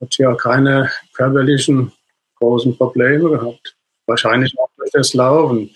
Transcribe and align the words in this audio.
Hat 0.00 0.16
ja 0.16 0.34
keine 0.34 0.90
körperlichen 1.14 1.92
großen 2.36 2.76
Probleme 2.76 3.30
gehabt. 3.30 3.76
Wahrscheinlich 4.06 4.54
auch 4.58 4.70
durch 4.76 4.90
das 4.92 5.14
Laufen. 5.14 5.70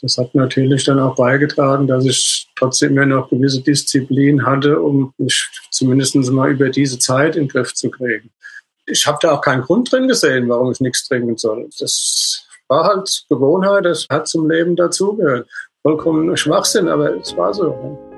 Das 0.00 0.18
hat 0.18 0.34
natürlich 0.34 0.84
dann 0.84 0.98
auch 0.98 1.14
beigetragen, 1.14 1.86
dass 1.86 2.04
ich 2.04 2.48
trotzdem 2.56 2.92
immer 2.92 3.06
noch 3.06 3.30
gewisse 3.30 3.62
Disziplin 3.62 4.44
hatte, 4.44 4.80
um 4.80 5.14
mich 5.16 5.48
zumindest 5.70 6.16
mal 6.16 6.50
über 6.50 6.68
diese 6.70 6.98
Zeit 6.98 7.36
in 7.36 7.44
den 7.44 7.48
Griff 7.48 7.72
zu 7.72 7.88
kriegen. 7.88 8.30
Ich 8.86 9.06
habe 9.06 9.18
da 9.22 9.32
auch 9.32 9.40
keinen 9.40 9.62
Grund 9.62 9.92
drin 9.92 10.08
gesehen, 10.08 10.48
warum 10.48 10.72
ich 10.72 10.80
nichts 10.80 11.06
trinken 11.06 11.36
soll. 11.36 11.68
Das 11.78 12.44
war 12.66 12.84
halt 12.84 13.24
Gewohnheit, 13.28 13.84
das 13.84 14.06
hat 14.10 14.26
zum 14.26 14.50
Leben 14.50 14.74
dazugehört. 14.74 15.48
Vollkommen 15.82 16.36
Schwachsinn, 16.36 16.88
aber 16.88 17.16
es 17.16 17.36
war 17.36 17.54
so. 17.54 18.11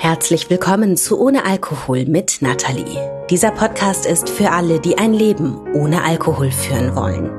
Herzlich 0.00 0.48
willkommen 0.48 0.96
zu 0.96 1.20
Ohne 1.20 1.44
Alkohol 1.44 2.04
mit 2.04 2.40
Nathalie. 2.40 3.26
Dieser 3.30 3.50
Podcast 3.50 4.06
ist 4.06 4.30
für 4.30 4.52
alle, 4.52 4.78
die 4.78 4.96
ein 4.96 5.12
Leben 5.12 5.58
ohne 5.74 6.04
Alkohol 6.04 6.52
führen 6.52 6.94
wollen. 6.94 7.32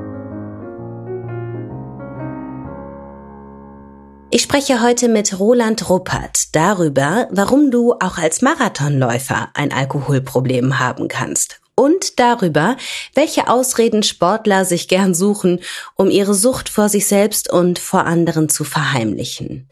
Ich 4.30 4.42
spreche 4.42 4.82
heute 4.82 5.08
mit 5.08 5.40
Roland 5.40 5.88
Ruppert 5.88 6.54
darüber, 6.54 7.28
warum 7.30 7.70
du 7.70 7.94
auch 7.94 8.18
als 8.18 8.42
Marathonläufer 8.42 9.48
ein 9.54 9.72
Alkoholproblem 9.72 10.78
haben 10.78 11.08
kannst 11.08 11.62
und 11.80 12.20
darüber, 12.20 12.76
welche 13.14 13.48
Ausreden 13.48 14.02
Sportler 14.02 14.66
sich 14.66 14.86
gern 14.86 15.14
suchen, 15.14 15.60
um 15.94 16.10
ihre 16.10 16.34
Sucht 16.34 16.68
vor 16.68 16.90
sich 16.90 17.06
selbst 17.06 17.50
und 17.50 17.78
vor 17.78 18.04
anderen 18.04 18.50
zu 18.50 18.64
verheimlichen. 18.64 19.70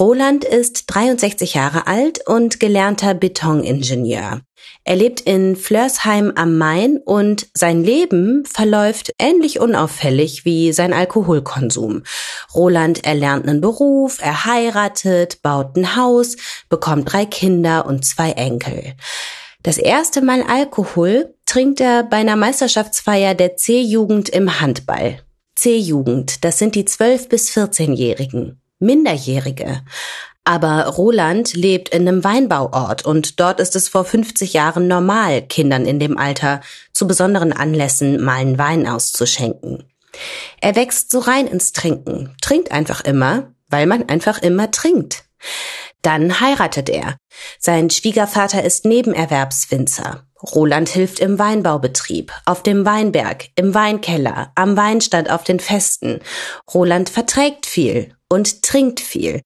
Roland 0.00 0.44
ist 0.44 0.84
63 0.86 1.52
Jahre 1.52 1.86
alt 1.86 2.26
und 2.26 2.60
gelernter 2.60 3.12
Betoningenieur. 3.12 4.40
Er 4.84 4.96
lebt 4.96 5.20
in 5.20 5.54
Flörsheim 5.54 6.32
am 6.34 6.56
Main 6.56 6.96
und 6.96 7.48
sein 7.52 7.84
Leben 7.84 8.46
verläuft 8.46 9.12
ähnlich 9.18 9.60
unauffällig 9.60 10.46
wie 10.46 10.72
sein 10.72 10.94
Alkoholkonsum. 10.94 12.04
Roland 12.54 13.04
erlernt 13.04 13.46
einen 13.46 13.60
Beruf, 13.60 14.18
er 14.22 14.46
heiratet, 14.46 15.42
baut 15.42 15.76
ein 15.76 15.94
Haus, 15.94 16.36
bekommt 16.70 17.12
drei 17.12 17.26
Kinder 17.26 17.84
und 17.84 18.06
zwei 18.06 18.30
Enkel. 18.32 18.94
Das 19.64 19.78
erste 19.78 20.20
Mal 20.20 20.42
Alkohol 20.42 21.33
trinkt 21.54 21.80
er 21.80 22.02
bei 22.02 22.16
einer 22.16 22.34
Meisterschaftsfeier 22.34 23.36
der 23.36 23.56
C-Jugend 23.56 24.28
im 24.28 24.60
Handball. 24.60 25.20
C-Jugend, 25.54 26.44
das 26.44 26.58
sind 26.58 26.74
die 26.74 26.82
12- 26.82 27.28
bis 27.28 27.56
14-Jährigen, 27.56 28.60
Minderjährige. 28.80 29.82
Aber 30.42 30.86
Roland 30.86 31.54
lebt 31.54 31.90
in 31.90 32.08
einem 32.08 32.24
Weinbauort 32.24 33.04
und 33.04 33.38
dort 33.38 33.60
ist 33.60 33.76
es 33.76 33.88
vor 33.88 34.04
50 34.04 34.52
Jahren 34.52 34.88
normal, 34.88 35.42
Kindern 35.42 35.86
in 35.86 36.00
dem 36.00 36.18
Alter 36.18 36.60
zu 36.92 37.06
besonderen 37.06 37.52
Anlässen 37.52 38.20
mal 38.20 38.38
einen 38.38 38.58
Wein 38.58 38.88
auszuschenken. 38.88 39.84
Er 40.60 40.74
wächst 40.74 41.12
so 41.12 41.20
rein 41.20 41.46
ins 41.46 41.70
Trinken, 41.70 42.34
trinkt 42.42 42.72
einfach 42.72 43.02
immer, 43.02 43.54
weil 43.68 43.86
man 43.86 44.08
einfach 44.08 44.42
immer 44.42 44.72
trinkt. 44.72 45.22
Dann 46.02 46.40
heiratet 46.40 46.88
er. 46.88 47.16
Sein 47.60 47.90
Schwiegervater 47.90 48.64
ist 48.64 48.84
Nebenerwerbswinzer. 48.84 50.26
Roland 50.52 50.88
hilft 50.88 51.20
im 51.20 51.38
Weinbaubetrieb, 51.38 52.32
auf 52.44 52.62
dem 52.62 52.84
Weinberg, 52.84 53.48
im 53.56 53.74
Weinkeller, 53.74 54.52
am 54.54 54.76
Weinstand 54.76 55.30
auf 55.30 55.44
den 55.44 55.60
Festen. 55.60 56.20
Roland 56.72 57.08
verträgt 57.08 57.66
viel 57.66 58.14
und 58.28 58.62
trinkt 58.62 59.00
viel. 59.00 59.42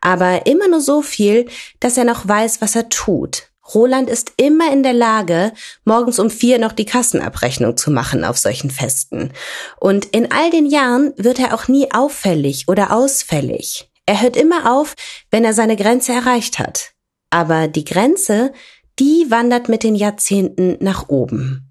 Aber 0.00 0.46
immer 0.46 0.68
nur 0.68 0.80
so 0.80 1.02
viel, 1.02 1.48
dass 1.80 1.96
er 1.96 2.04
noch 2.04 2.28
weiß, 2.28 2.60
was 2.60 2.76
er 2.76 2.88
tut. 2.88 3.48
Roland 3.74 4.08
ist 4.08 4.32
immer 4.36 4.72
in 4.72 4.84
der 4.84 4.92
Lage, 4.92 5.52
morgens 5.84 6.20
um 6.20 6.30
vier 6.30 6.58
noch 6.58 6.72
die 6.72 6.84
Kassenabrechnung 6.84 7.76
zu 7.76 7.90
machen 7.90 8.24
auf 8.24 8.38
solchen 8.38 8.70
Festen. 8.70 9.32
Und 9.80 10.04
in 10.06 10.30
all 10.30 10.50
den 10.50 10.66
Jahren 10.66 11.12
wird 11.16 11.40
er 11.40 11.52
auch 11.54 11.66
nie 11.66 11.90
auffällig 11.92 12.68
oder 12.68 12.92
ausfällig. 12.92 13.90
Er 14.06 14.22
hört 14.22 14.36
immer 14.36 14.72
auf, 14.72 14.94
wenn 15.32 15.44
er 15.44 15.52
seine 15.52 15.74
Grenze 15.76 16.12
erreicht 16.12 16.60
hat. 16.60 16.92
Aber 17.30 17.66
die 17.66 17.84
Grenze, 17.84 18.52
die 18.98 19.26
wandert 19.28 19.68
mit 19.68 19.82
den 19.82 19.94
Jahrzehnten 19.94 20.76
nach 20.80 21.08
oben. 21.08 21.66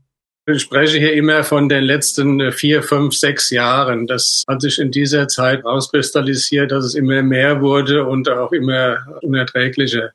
Ich 0.47 0.61
spreche 0.61 0.99
hier 0.99 1.13
immer 1.13 1.43
von 1.43 1.69
den 1.69 1.83
letzten 1.83 2.51
vier, 2.51 2.83
fünf, 2.83 3.15
sechs 3.15 3.49
Jahren. 3.49 4.05
Das 4.05 4.43
hat 4.47 4.61
sich 4.61 4.77
in 4.77 4.91
dieser 4.91 5.27
Zeit 5.27 5.65
rauskristallisiert, 5.65 6.71
dass 6.71 6.85
es 6.85 6.93
immer 6.93 7.23
mehr 7.23 7.61
wurde 7.61 8.05
und 8.05 8.29
auch 8.29 8.51
immer 8.51 8.99
unerträglicher. 9.23 10.11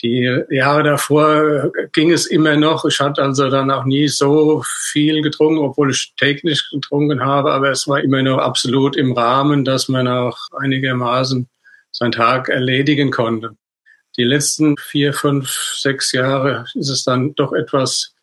Die 0.00 0.44
Jahre 0.50 0.84
davor 0.84 1.72
ging 1.92 2.12
es 2.12 2.26
immer 2.26 2.56
noch. 2.56 2.84
Ich 2.84 3.00
hatte 3.00 3.22
also 3.22 3.50
dann 3.50 3.72
auch 3.72 3.84
nie 3.84 4.06
so 4.06 4.62
viel 4.64 5.20
getrunken, 5.20 5.58
obwohl 5.58 5.90
ich 5.90 6.12
täglich 6.16 6.62
getrunken 6.72 7.24
habe, 7.24 7.52
aber 7.52 7.70
es 7.70 7.88
war 7.88 8.00
immer 8.00 8.22
noch 8.22 8.38
absolut 8.38 8.96
im 8.96 9.12
Rahmen, 9.12 9.64
dass 9.64 9.88
man 9.88 10.06
auch 10.06 10.38
einigermaßen 10.60 11.48
seinen 11.90 12.12
Tag 12.12 12.48
erledigen 12.48 13.10
konnte. 13.10 13.56
Die 14.16 14.24
letzten 14.24 14.76
vier, 14.76 15.12
fünf, 15.12 15.48
sechs 15.76 16.12
Jahre 16.12 16.66
ist 16.74 16.88
es 16.88 17.04
dann 17.04 17.34
doch 17.34 17.52
etwas 17.52 18.14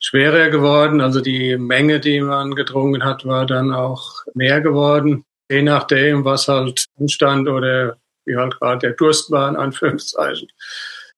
schwerer 0.00 0.50
geworden. 0.50 1.00
Also 1.00 1.20
die 1.20 1.56
Menge, 1.56 2.00
die 2.00 2.20
man 2.20 2.54
getrunken 2.54 3.04
hat, 3.04 3.24
war 3.24 3.46
dann 3.46 3.72
auch 3.72 4.24
mehr 4.34 4.60
geworden. 4.60 5.24
Je 5.50 5.62
nachdem, 5.62 6.24
was 6.24 6.48
halt 6.48 6.86
anstand 6.98 7.48
oder 7.48 7.96
wie 8.24 8.36
halt 8.36 8.58
gerade 8.58 8.80
der 8.80 8.92
Durst 8.92 9.30
war, 9.30 9.48
in 9.48 9.56
Anführungszeichen. 9.56 10.48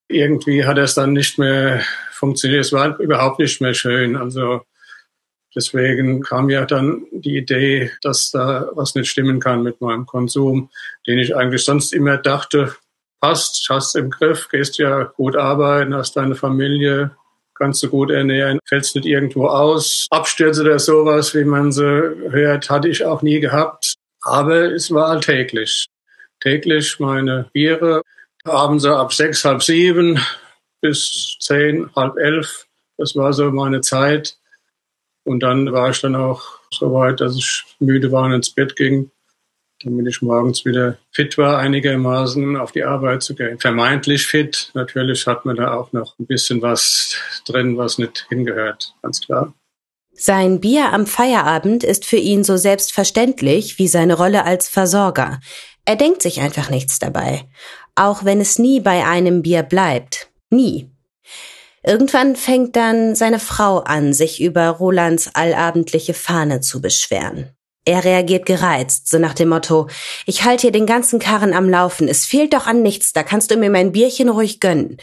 Irgendwie 0.07 0.65
hat 0.65 0.77
es 0.77 0.93
dann 0.93 1.13
nicht 1.13 1.37
mehr 1.37 1.81
funktioniert. 2.11 2.65
Es 2.65 2.73
war 2.73 2.99
überhaupt 2.99 3.39
nicht 3.39 3.61
mehr 3.61 3.73
schön. 3.73 4.15
Also 4.15 4.61
Deswegen 5.53 6.21
kam 6.21 6.49
ja 6.49 6.65
dann 6.65 7.05
die 7.11 7.37
Idee, 7.37 7.91
dass 8.01 8.31
da 8.31 8.69
was 8.73 8.95
nicht 8.95 9.09
stimmen 9.09 9.39
kann 9.39 9.63
mit 9.63 9.81
meinem 9.81 10.05
Konsum, 10.05 10.69
den 11.05 11.19
ich 11.19 11.35
eigentlich 11.35 11.65
sonst 11.65 11.93
immer 11.93 12.17
dachte, 12.17 12.73
passt, 13.21 13.67
hast 13.69 13.95
im 13.95 14.09
Griff, 14.09 14.49
gehst 14.49 14.77
ja 14.77 15.03
gut 15.03 15.35
arbeiten, 15.35 15.95
hast 15.95 16.17
deine 16.17 16.35
Familie, 16.35 17.11
kannst 17.53 17.83
du 17.83 17.89
gut 17.89 18.09
ernähren, 18.09 18.59
fällst 18.67 18.95
nicht 18.95 19.05
irgendwo 19.05 19.47
aus. 19.47 20.07
Abstürze 20.09 20.61
oder 20.61 20.79
sowas, 20.79 21.35
wie 21.35 21.45
man 21.45 21.71
sie 21.71 21.83
hört, 21.83 22.69
hatte 22.69 22.89
ich 22.89 23.05
auch 23.05 23.21
nie 23.21 23.39
gehabt. 23.39 23.93
Aber 24.23 24.73
es 24.73 24.91
war 24.91 25.07
alltäglich. 25.07 25.87
Täglich 26.39 26.99
meine 26.99 27.49
Biere, 27.53 28.01
abends 28.43 28.83
so 28.83 28.95
ab 28.95 29.13
sechs, 29.13 29.45
halb 29.45 29.61
sieben 29.61 30.19
bis 30.81 31.37
zehn, 31.39 31.89
halb 31.95 32.17
elf. 32.17 32.65
Das 32.97 33.15
war 33.15 33.31
so 33.33 33.51
meine 33.51 33.81
Zeit. 33.81 34.37
Und 35.23 35.41
dann 35.43 35.71
war 35.71 35.91
ich 35.91 36.01
dann 36.01 36.15
auch 36.15 36.43
so 36.71 36.91
weit, 36.93 37.21
dass 37.21 37.35
ich 37.35 37.63
müde 37.79 38.11
war 38.11 38.23
und 38.23 38.33
ins 38.33 38.49
Bett 38.49 38.75
ging, 38.75 39.11
damit 39.83 40.07
ich 40.07 40.21
morgens 40.21 40.65
wieder 40.65 40.97
fit 41.11 41.37
war, 41.37 41.57
einigermaßen 41.57 42.57
auf 42.57 42.71
die 42.71 42.83
Arbeit 42.83 43.23
zu 43.23 43.35
gehen. 43.35 43.59
Vermeintlich 43.59 44.25
fit. 44.25 44.71
Natürlich 44.73 45.27
hat 45.27 45.45
man 45.45 45.55
da 45.55 45.73
auch 45.73 45.91
noch 45.93 46.17
ein 46.19 46.25
bisschen 46.25 46.61
was 46.61 47.15
drin, 47.45 47.77
was 47.77 47.97
nicht 47.97 48.25
hingehört, 48.29 48.95
ganz 49.01 49.21
klar. 49.21 49.53
Sein 50.13 50.59
Bier 50.59 50.93
am 50.93 51.07
Feierabend 51.07 51.83
ist 51.83 52.05
für 52.05 52.17
ihn 52.17 52.43
so 52.43 52.57
selbstverständlich 52.57 53.79
wie 53.79 53.87
seine 53.87 54.15
Rolle 54.15 54.45
als 54.45 54.69
Versorger. 54.69 55.39
Er 55.85 55.95
denkt 55.95 56.21
sich 56.21 56.41
einfach 56.41 56.69
nichts 56.69 56.99
dabei. 56.99 57.45
Auch 57.95 58.23
wenn 58.23 58.39
es 58.39 58.59
nie 58.59 58.79
bei 58.79 59.05
einem 59.05 59.41
Bier 59.41 59.63
bleibt. 59.63 60.29
Nie. 60.49 60.91
Irgendwann 61.83 62.35
fängt 62.35 62.75
dann 62.75 63.15
seine 63.15 63.39
Frau 63.39 63.79
an, 63.79 64.13
sich 64.13 64.41
über 64.41 64.67
Rolands 64.67 65.33
allabendliche 65.33 66.13
Fahne 66.13 66.61
zu 66.61 66.81
beschweren. 66.81 67.55
Er 67.83 68.03
reagiert 68.03 68.45
gereizt, 68.45 69.09
so 69.09 69.17
nach 69.17 69.33
dem 69.33 69.49
Motto, 69.49 69.87
ich 70.27 70.43
halte 70.43 70.63
hier 70.63 70.71
den 70.71 70.85
ganzen 70.85 71.17
Karren 71.17 71.53
am 71.53 71.67
Laufen, 71.67 72.07
es 72.07 72.25
fehlt 72.25 72.53
doch 72.53 72.67
an 72.67 72.83
nichts, 72.83 73.11
da 73.11 73.23
kannst 73.23 73.49
du 73.49 73.57
mir 73.57 73.71
mein 73.71 73.91
Bierchen 73.91 74.29
ruhig 74.29 74.59
gönnen. 74.59 74.97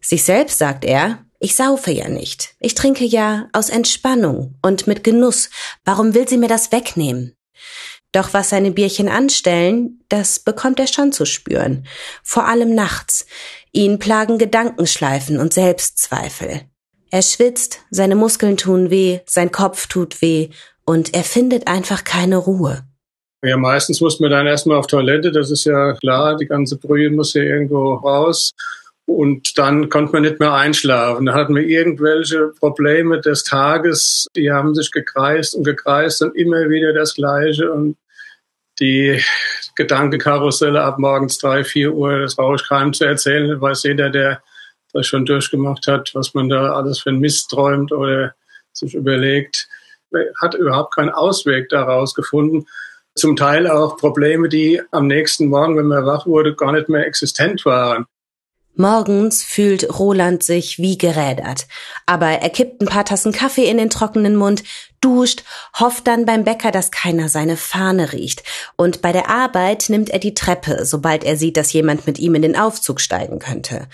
Sich 0.00 0.24
selbst 0.24 0.58
sagt 0.58 0.84
er, 0.84 1.24
ich 1.38 1.54
saufe 1.54 1.92
ja 1.92 2.08
nicht, 2.08 2.54
ich 2.58 2.74
trinke 2.74 3.04
ja 3.04 3.48
aus 3.52 3.70
Entspannung 3.70 4.56
und 4.60 4.88
mit 4.88 5.04
Genuss, 5.04 5.50
warum 5.84 6.14
will 6.14 6.28
sie 6.28 6.36
mir 6.36 6.48
das 6.48 6.72
wegnehmen? 6.72 7.36
Doch 8.12 8.32
was 8.32 8.50
seine 8.50 8.72
Bierchen 8.72 9.08
anstellen, 9.08 10.02
das 10.08 10.40
bekommt 10.40 10.80
er 10.80 10.88
schon 10.88 11.12
zu 11.12 11.24
spüren, 11.26 11.86
vor 12.24 12.46
allem 12.46 12.74
nachts. 12.74 13.26
Ihn 13.70 14.00
plagen 14.00 14.36
Gedankenschleifen 14.36 15.38
und 15.38 15.54
Selbstzweifel. 15.54 16.62
Er 17.12 17.22
schwitzt, 17.22 17.80
seine 17.90 18.16
Muskeln 18.16 18.56
tun 18.56 18.90
weh, 18.90 19.20
sein 19.26 19.52
Kopf 19.52 19.86
tut 19.86 20.22
weh 20.22 20.50
und 20.84 21.14
er 21.14 21.24
findet 21.24 21.66
einfach 21.66 22.04
keine 22.04 22.36
Ruhe. 22.36 22.82
Ja, 23.42 23.56
meistens 23.56 24.00
muss 24.00 24.20
man 24.20 24.30
dann 24.30 24.46
erstmal 24.46 24.76
auf 24.76 24.86
Toilette, 24.86 25.32
das 25.32 25.50
ist 25.50 25.64
ja 25.64 25.94
klar, 25.94 26.36
die 26.36 26.46
ganze 26.46 26.76
Brühe 26.76 27.10
muss 27.10 27.32
ja 27.32 27.42
irgendwo 27.42 27.94
raus. 27.94 28.52
Und 29.06 29.58
dann 29.58 29.88
konnte 29.88 30.12
man 30.12 30.22
nicht 30.22 30.38
mehr 30.38 30.52
einschlafen. 30.52 31.26
Da 31.26 31.34
hatten 31.34 31.56
wir 31.56 31.62
irgendwelche 31.62 32.48
Probleme 32.60 33.20
des 33.20 33.42
Tages, 33.42 34.26
die 34.36 34.52
haben 34.52 34.74
sich 34.74 34.92
gekreist 34.92 35.54
und 35.54 35.64
gekreist 35.64 36.22
und 36.22 36.36
immer 36.36 36.68
wieder 36.68 36.92
das 36.92 37.14
Gleiche. 37.14 37.72
Und 37.72 37.96
die 38.78 39.20
Gedankenkarusselle 39.74 40.80
ab 40.80 40.98
morgens 40.98 41.38
drei, 41.38 41.64
vier 41.64 41.92
Uhr, 41.92 42.20
das 42.20 42.36
brauche 42.36 42.56
ich 42.56 42.68
keinem 42.68 42.92
zu 42.92 43.04
erzählen. 43.04 43.60
Weiß 43.60 43.82
jeder, 43.82 44.10
der 44.10 44.42
das 44.92 45.06
schon 45.06 45.26
durchgemacht 45.26 45.86
hat, 45.86 46.14
was 46.14 46.34
man 46.34 46.48
da 46.48 46.74
alles 46.74 47.00
für 47.00 47.10
ein 47.10 47.20
Mist 47.20 47.50
träumt 47.50 47.92
oder 47.92 48.34
sich 48.72 48.94
überlegt, 48.94 49.68
hat 50.40 50.54
überhaupt 50.54 50.94
keinen 50.94 51.10
Ausweg 51.10 51.68
daraus 51.68 52.14
gefunden. 52.14 52.66
Zum 53.14 53.36
Teil 53.36 53.66
auch 53.66 53.96
Probleme, 53.96 54.48
die 54.48 54.80
am 54.92 55.06
nächsten 55.06 55.48
Morgen, 55.48 55.76
wenn 55.76 55.86
man 55.86 56.06
wach 56.06 56.26
wurde, 56.26 56.54
gar 56.54 56.72
nicht 56.72 56.88
mehr 56.88 57.06
existent 57.06 57.64
waren. 57.64 58.06
Morgens 58.76 59.42
fühlt 59.42 59.98
Roland 59.98 60.42
sich 60.42 60.78
wie 60.78 60.96
gerädert. 60.96 61.66
Aber 62.06 62.28
er 62.28 62.50
kippt 62.50 62.80
ein 62.80 62.86
paar 62.86 63.04
Tassen 63.04 63.32
Kaffee 63.32 63.68
in 63.68 63.76
den 63.76 63.90
trockenen 63.90 64.36
Mund, 64.36 64.62
duscht, 65.00 65.44
hofft 65.78 66.06
dann 66.06 66.24
beim 66.24 66.44
Bäcker, 66.44 66.70
dass 66.70 66.90
keiner 66.90 67.28
seine 67.28 67.56
Fahne 67.56 68.12
riecht. 68.12 68.42
Und 68.76 69.02
bei 69.02 69.12
der 69.12 69.28
Arbeit 69.28 69.86
nimmt 69.88 70.08
er 70.08 70.18
die 70.18 70.34
Treppe, 70.34 70.86
sobald 70.86 71.24
er 71.24 71.36
sieht, 71.36 71.56
dass 71.56 71.72
jemand 71.72 72.06
mit 72.06 72.18
ihm 72.18 72.34
in 72.36 72.42
den 72.42 72.56
Aufzug 72.56 73.00
steigen 73.00 73.38
könnte. 73.38 73.88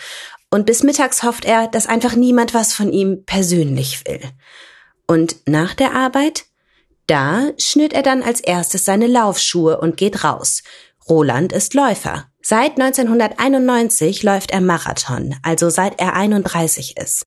Und 0.50 0.66
bis 0.66 0.82
mittags 0.82 1.22
hofft 1.22 1.44
er, 1.44 1.66
dass 1.68 1.86
einfach 1.86 2.14
niemand 2.14 2.54
was 2.54 2.72
von 2.72 2.92
ihm 2.92 3.24
persönlich 3.24 4.04
will. 4.06 4.20
Und 5.06 5.37
nach 5.47 5.75
der 5.75 5.94
Arbeit? 5.94 6.44
Da 7.06 7.53
schnürt 7.58 7.93
er 7.93 8.03
dann 8.03 8.23
als 8.23 8.41
erstes 8.41 8.85
seine 8.85 9.06
Laufschuhe 9.06 9.79
und 9.79 9.97
geht 9.97 10.25
raus. 10.25 10.62
Roland 11.08 11.53
ist 11.53 11.75
Läufer. 11.75 12.26
Seit 12.43 12.81
1991 12.81 14.23
läuft 14.23 14.50
er 14.50 14.61
Marathon, 14.61 15.37
also 15.43 15.70
seit 15.70 16.00
er 16.00 16.14
31 16.14 16.97
ist. 16.97 17.25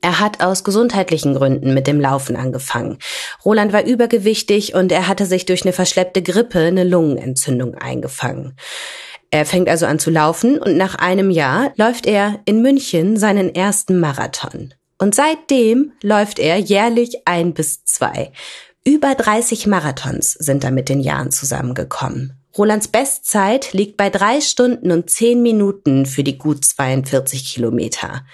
Er 0.00 0.18
hat 0.18 0.42
aus 0.42 0.64
gesundheitlichen 0.64 1.34
Gründen 1.34 1.74
mit 1.74 1.86
dem 1.86 2.00
Laufen 2.00 2.36
angefangen. 2.36 2.98
Roland 3.44 3.72
war 3.72 3.84
übergewichtig 3.84 4.74
und 4.74 4.92
er 4.92 5.08
hatte 5.08 5.26
sich 5.26 5.44
durch 5.44 5.62
eine 5.62 5.72
verschleppte 5.72 6.22
Grippe 6.22 6.60
eine 6.60 6.84
Lungenentzündung 6.84 7.74
eingefangen. 7.74 8.56
Er 9.30 9.44
fängt 9.44 9.68
also 9.68 9.86
an 9.86 9.98
zu 9.98 10.10
laufen 10.10 10.58
und 10.58 10.76
nach 10.76 10.96
einem 10.96 11.30
Jahr 11.30 11.72
läuft 11.76 12.06
er 12.06 12.40
in 12.44 12.62
München 12.62 13.16
seinen 13.16 13.54
ersten 13.54 14.00
Marathon. 14.00 14.74
Und 15.00 15.14
seitdem 15.14 15.92
läuft 16.02 16.38
er 16.38 16.58
jährlich 16.58 17.22
ein 17.24 17.54
bis 17.54 17.84
zwei. 17.84 18.32
Über 18.84 19.14
30 19.14 19.66
Marathons 19.66 20.34
sind 20.34 20.62
da 20.62 20.70
mit 20.70 20.88
den 20.88 21.00
Jahren 21.00 21.30
zusammengekommen. 21.32 22.36
Rolands 22.58 22.88
Bestzeit 22.88 23.72
liegt 23.72 23.96
bei 23.96 24.10
drei 24.10 24.40
Stunden 24.40 24.90
und 24.90 25.08
zehn 25.08 25.40
Minuten 25.40 26.04
für 26.04 26.24
die 26.24 26.36
gut 26.36 26.64
42 26.64 27.44
Kilometer. 27.54 28.26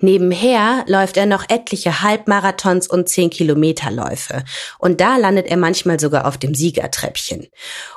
Nebenher 0.00 0.84
läuft 0.88 1.18
er 1.18 1.26
noch 1.26 1.44
etliche 1.48 2.02
Halbmarathons 2.02 2.88
und 2.88 3.08
10 3.08 3.30
Kilometerläufe. 3.30 4.42
Und 4.78 5.00
da 5.00 5.18
landet 5.18 5.46
er 5.46 5.58
manchmal 5.58 6.00
sogar 6.00 6.26
auf 6.26 6.38
dem 6.38 6.54
Siegertreppchen. 6.54 7.46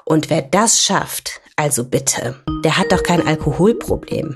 Und 0.03 0.29
wer 0.29 0.41
das 0.41 0.83
schafft, 0.83 1.41
also 1.55 1.85
bitte, 1.85 2.35
der 2.63 2.77
hat 2.77 2.91
doch 2.91 3.01
kein 3.01 3.25
Alkoholproblem. 3.25 4.33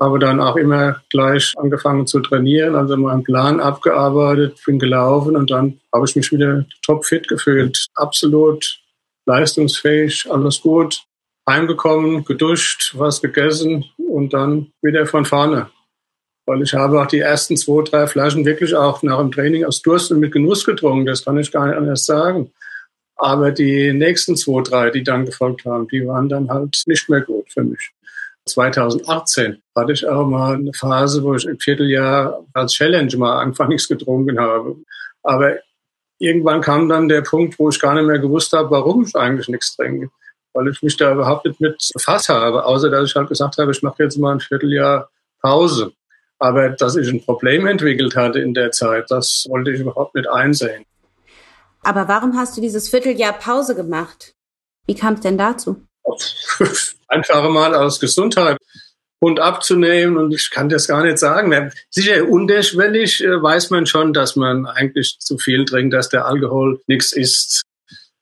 Habe 0.00 0.18
dann 0.18 0.40
auch 0.40 0.56
immer 0.56 1.02
gleich 1.10 1.54
angefangen 1.56 2.06
zu 2.06 2.20
trainieren, 2.20 2.76
also 2.76 2.96
meinen 2.96 3.24
Plan 3.24 3.60
abgearbeitet, 3.60 4.60
bin 4.64 4.78
gelaufen 4.78 5.36
und 5.36 5.50
dann 5.50 5.80
habe 5.92 6.06
ich 6.06 6.14
mich 6.14 6.30
wieder 6.30 6.64
topfit 6.82 7.26
gefühlt. 7.26 7.86
Absolut 7.94 8.80
leistungsfähig, 9.26 10.26
alles 10.30 10.60
gut. 10.60 11.02
Heimgekommen, 11.48 12.24
geduscht, 12.24 12.94
was 12.96 13.20
gegessen 13.22 13.84
und 13.96 14.34
dann 14.34 14.72
wieder 14.82 15.06
von 15.06 15.24
vorne. 15.24 15.70
Weil 16.46 16.62
ich 16.62 16.74
habe 16.74 17.00
auch 17.00 17.06
die 17.06 17.20
ersten 17.20 17.56
zwei, 17.56 17.82
drei 17.82 18.06
Flaschen 18.06 18.44
wirklich 18.44 18.74
auch 18.74 19.02
nach 19.02 19.18
dem 19.18 19.32
Training 19.32 19.64
aus 19.64 19.82
Durst 19.82 20.10
und 20.10 20.20
mit 20.20 20.32
Genuss 20.32 20.64
getrunken. 20.64 21.06
Das 21.06 21.24
kann 21.24 21.38
ich 21.38 21.52
gar 21.52 21.66
nicht 21.66 21.76
anders 21.76 22.04
sagen. 22.04 22.52
Aber 23.16 23.50
die 23.50 23.92
nächsten 23.92 24.36
zwei, 24.36 24.62
drei, 24.62 24.90
die 24.90 25.02
dann 25.02 25.26
gefolgt 25.26 25.64
haben, 25.64 25.88
die 25.88 26.06
waren 26.06 26.28
dann 26.28 26.48
halt 26.48 26.82
nicht 26.86 27.08
mehr 27.08 27.20
gut 27.20 27.52
für 27.52 27.64
mich. 27.64 27.90
2018 28.48 29.62
hatte 29.76 29.92
ich 29.92 30.06
auch 30.06 30.26
mal 30.26 30.54
eine 30.54 30.72
Phase, 30.72 31.22
wo 31.22 31.34
ich 31.34 31.46
ein 31.46 31.58
Vierteljahr 31.58 32.44
als 32.52 32.72
Challenge 32.72 33.16
mal 33.16 33.40
einfach 33.40 33.68
nichts 33.68 33.88
getrunken 33.88 34.40
habe. 34.40 34.76
Aber 35.22 35.56
irgendwann 36.18 36.60
kam 36.60 36.88
dann 36.88 37.08
der 37.08 37.22
Punkt, 37.22 37.58
wo 37.58 37.68
ich 37.68 37.80
gar 37.80 37.94
nicht 37.94 38.06
mehr 38.06 38.18
gewusst 38.18 38.52
habe, 38.52 38.70
warum 38.70 39.04
ich 39.04 39.14
eigentlich 39.14 39.48
nichts 39.48 39.76
trinke. 39.76 40.10
Weil 40.52 40.68
ich 40.68 40.82
mich 40.82 40.96
da 40.96 41.12
überhaupt 41.12 41.44
nicht 41.46 41.60
mit 41.60 41.90
befasst 41.94 42.28
habe, 42.28 42.64
außer 42.64 42.90
dass 42.90 43.10
ich 43.10 43.14
halt 43.14 43.28
gesagt 43.28 43.58
habe, 43.58 43.70
ich 43.70 43.82
mache 43.82 44.02
jetzt 44.02 44.18
mal 44.18 44.32
ein 44.32 44.40
Vierteljahr 44.40 45.08
Pause. 45.40 45.92
Aber 46.38 46.70
dass 46.70 46.96
ich 46.96 47.08
ein 47.08 47.24
Problem 47.24 47.66
entwickelt 47.66 48.16
hatte 48.16 48.40
in 48.40 48.54
der 48.54 48.70
Zeit, 48.70 49.10
das 49.10 49.46
wollte 49.48 49.70
ich 49.72 49.80
überhaupt 49.80 50.14
nicht 50.14 50.28
einsehen. 50.28 50.84
Aber 51.82 52.08
warum 52.08 52.36
hast 52.36 52.56
du 52.56 52.60
dieses 52.60 52.88
Vierteljahr 52.88 53.32
Pause 53.32 53.74
gemacht? 53.74 54.34
Wie 54.86 54.94
kam 54.94 55.14
es 55.14 55.20
denn 55.20 55.38
dazu? 55.38 55.82
Einfach 57.08 57.48
mal 57.48 57.74
aus 57.74 58.00
Gesundheit. 58.00 58.58
Hund 59.20 59.40
abzunehmen 59.40 60.16
und 60.16 60.32
ich 60.32 60.50
kann 60.50 60.68
das 60.68 60.86
gar 60.86 61.02
nicht 61.02 61.18
sagen. 61.18 61.72
Sicher 61.90 62.28
unterschwellig 62.28 63.22
äh, 63.24 63.42
weiß 63.42 63.70
man 63.70 63.86
schon, 63.86 64.12
dass 64.12 64.36
man 64.36 64.66
eigentlich 64.66 65.18
zu 65.18 65.38
viel 65.38 65.64
trinkt, 65.64 65.92
dass 65.92 66.08
der 66.08 66.26
Alkohol 66.26 66.80
nichts 66.86 67.12
ist. 67.12 67.62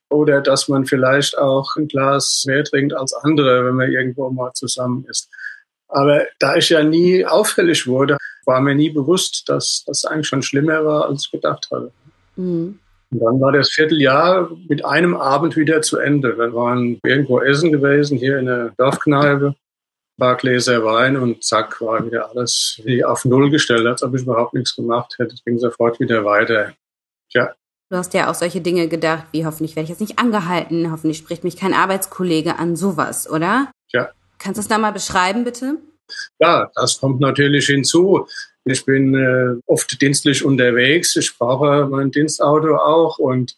Oder 0.08 0.40
dass 0.40 0.68
man 0.68 0.86
vielleicht 0.86 1.36
auch 1.36 1.76
ein 1.76 1.88
Glas 1.88 2.44
mehr 2.46 2.64
trinkt 2.64 2.94
als 2.94 3.12
andere, 3.12 3.66
wenn 3.66 3.74
man 3.74 3.90
irgendwo 3.90 4.30
mal 4.30 4.52
zusammen 4.54 5.04
ist. 5.10 5.28
Aber 5.88 6.24
da 6.38 6.56
ich 6.56 6.70
ja 6.70 6.82
nie 6.82 7.26
auffällig 7.26 7.86
wurde, 7.86 8.16
war 8.44 8.60
mir 8.60 8.74
nie 8.74 8.90
bewusst, 8.90 9.48
dass 9.48 9.82
das 9.86 10.04
eigentlich 10.04 10.28
schon 10.28 10.42
schlimmer 10.42 10.84
war, 10.84 11.08
als 11.08 11.26
ich 11.26 11.32
gedacht 11.32 11.68
hatte. 11.70 11.92
Mhm. 12.36 12.78
Und 13.16 13.24
dann 13.24 13.40
war 13.40 13.52
das 13.52 13.70
Vierteljahr 13.70 14.50
mit 14.68 14.84
einem 14.84 15.16
Abend 15.16 15.56
wieder 15.56 15.80
zu 15.82 15.98
Ende. 15.98 16.36
Wir 16.36 16.52
waren 16.54 17.00
irgendwo 17.04 17.40
essen 17.40 17.72
gewesen, 17.72 18.18
hier 18.18 18.38
in 18.38 18.46
der 18.46 18.72
Dorfkneipe 18.76 19.54
paar 20.18 20.36
Gläser 20.36 20.84
Wein 20.84 21.16
und 21.16 21.44
zack, 21.44 21.80
war 21.80 22.04
wieder 22.04 22.30
alles 22.30 22.80
wie 22.84 23.04
auf 23.04 23.24
Null 23.24 23.50
gestellt, 23.50 23.86
als 23.86 24.02
ob 24.02 24.14
ich 24.14 24.22
überhaupt 24.22 24.54
nichts 24.54 24.74
gemacht 24.74 25.14
hätte. 25.18 25.34
Es 25.34 25.44
ging 25.44 25.58
sofort 25.58 26.00
wieder 26.00 26.24
weiter. 26.24 26.72
Ja. 27.30 27.52
Du 27.90 27.96
hast 27.96 28.14
ja 28.14 28.30
auch 28.30 28.34
solche 28.34 28.60
Dinge 28.60 28.88
gedacht, 28.88 29.26
wie 29.32 29.46
hoffentlich 29.46 29.76
werde 29.76 29.84
ich 29.84 29.90
jetzt 29.90 30.00
nicht 30.00 30.18
angehalten, 30.18 30.90
hoffentlich 30.90 31.18
spricht 31.18 31.44
mich 31.44 31.56
kein 31.56 31.74
Arbeitskollege 31.74 32.58
an, 32.58 32.76
sowas, 32.76 33.30
oder? 33.30 33.70
Ja. 33.92 34.10
Kannst 34.38 34.58
du 34.58 34.62
es 34.62 34.68
da 34.68 34.78
mal 34.78 34.92
beschreiben, 34.92 35.44
bitte? 35.44 35.78
Ja, 36.40 36.70
das 36.74 36.98
kommt 36.98 37.20
natürlich 37.20 37.66
hinzu. 37.66 38.26
Ich 38.68 38.84
bin 38.84 39.14
äh, 39.14 39.60
oft 39.66 40.00
dienstlich 40.02 40.44
unterwegs. 40.44 41.14
Ich 41.14 41.38
brauche 41.38 41.86
mein 41.86 42.10
Dienstauto 42.10 42.76
auch 42.76 43.18
und 43.18 43.56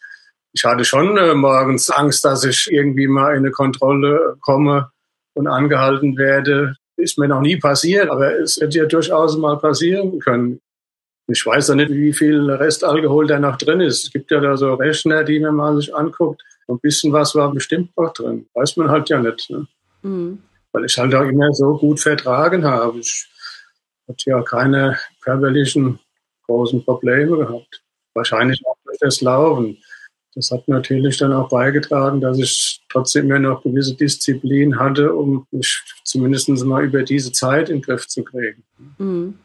ich 0.52 0.64
hatte 0.64 0.84
schon 0.84 1.16
äh, 1.16 1.34
morgens 1.34 1.88
Angst, 1.88 2.26
dass 2.26 2.44
ich 2.44 2.68
irgendwie 2.70 3.06
mal 3.06 3.32
in 3.32 3.38
eine 3.38 3.50
Kontrolle 3.50 4.36
komme 4.40 4.90
und 5.32 5.46
angehalten 5.46 6.18
werde, 6.18 6.76
ist 6.98 7.16
mir 7.16 7.28
noch 7.28 7.40
nie 7.40 7.56
passiert, 7.56 8.10
aber 8.10 8.38
es 8.38 8.56
hätte 8.60 8.78
ja 8.78 8.84
durchaus 8.84 9.38
mal 9.38 9.56
passieren 9.56 10.18
können. 10.18 10.60
Ich 11.26 11.44
weiß 11.44 11.68
ja 11.68 11.74
nicht, 11.74 11.90
wie 11.90 12.12
viel 12.12 12.50
Restalkohol 12.50 13.26
da 13.26 13.38
noch 13.38 13.56
drin 13.56 13.80
ist. 13.80 14.04
Es 14.04 14.12
gibt 14.12 14.30
ja 14.30 14.40
da 14.40 14.56
so 14.56 14.74
Rechner, 14.74 15.24
die 15.24 15.40
man 15.40 15.54
mal 15.54 15.76
sich 15.76 15.94
anguckt. 15.94 16.42
Ein 16.68 16.80
bisschen 16.80 17.12
was 17.12 17.34
war 17.34 17.52
bestimmt 17.52 17.96
noch 17.96 18.12
drin. 18.12 18.46
Weiß 18.54 18.76
man 18.76 18.90
halt 18.90 19.08
ja 19.08 19.20
nicht. 19.20 19.48
Ne? 19.48 19.66
Mhm. 20.02 20.42
Weil 20.72 20.84
ich 20.84 20.98
halt 20.98 21.14
auch 21.14 21.22
immer 21.22 21.52
so 21.54 21.78
gut 21.78 22.00
vertragen 22.00 22.64
habe. 22.64 22.98
Ich 22.98 23.28
hatte 24.08 24.30
ja 24.30 24.42
keine 24.42 24.98
körperlichen 25.20 25.98
großen 26.46 26.84
Probleme 26.84 27.36
gehabt. 27.36 27.82
Wahrscheinlich 28.14 28.62
auch 28.66 28.76
durch 28.84 28.98
das 28.98 29.20
Laufen 29.20 29.78
das 30.38 30.52
hat 30.52 30.68
natürlich 30.68 31.18
dann 31.18 31.32
auch 31.32 31.48
beigetragen, 31.48 32.20
dass 32.20 32.38
ich 32.38 32.80
trotzdem 32.88 33.24
immer 33.24 33.40
noch 33.40 33.64
gewisse 33.64 33.94
Disziplin 33.94 34.78
hatte, 34.78 35.12
um 35.12 35.46
mich 35.50 35.82
zumindest 36.04 36.48
mal 36.48 36.84
über 36.84 37.02
diese 37.02 37.32
Zeit 37.32 37.68
in 37.68 37.78
den 37.78 37.82
Griff 37.82 38.06
zu 38.06 38.22
kriegen. 38.22 38.62
Mhm. 38.98 39.38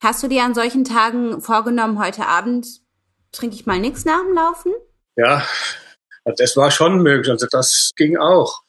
Hast 0.00 0.24
du 0.24 0.28
dir 0.28 0.42
an 0.42 0.52
solchen 0.52 0.82
Tagen 0.82 1.40
vorgenommen, 1.40 2.04
heute 2.04 2.26
Abend 2.26 2.66
trinke 3.30 3.54
ich 3.54 3.66
mal 3.66 3.78
nichts 3.78 4.04
nach 4.04 4.20
dem 4.22 4.34
Laufen? 4.34 4.72
Ja, 5.14 5.46
das 6.24 6.56
war 6.56 6.72
schon 6.72 7.02
möglich. 7.02 7.30
Also 7.30 7.46
das 7.48 7.92
ging 7.94 8.16
auch. 8.16 8.62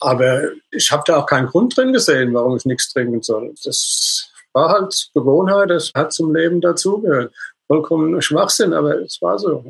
Aber 0.00 0.50
ich 0.70 0.92
habe 0.92 1.02
da 1.06 1.16
auch 1.16 1.26
keinen 1.26 1.46
Grund 1.46 1.76
drin 1.76 1.94
gesehen, 1.94 2.34
warum 2.34 2.58
ich 2.58 2.66
nichts 2.66 2.92
trinken 2.92 3.22
soll. 3.22 3.54
Das 3.64 4.29
war 4.52 4.70
halt 4.70 5.10
Gewohnheit, 5.14 5.70
das 5.70 5.92
hat 5.94 6.12
zum 6.12 6.34
Leben 6.34 6.60
dazugehört. 6.60 7.32
Vollkommen 7.66 8.20
Schwachsinn, 8.20 8.72
aber 8.72 9.00
es 9.00 9.18
war 9.20 9.38
so. 9.38 9.64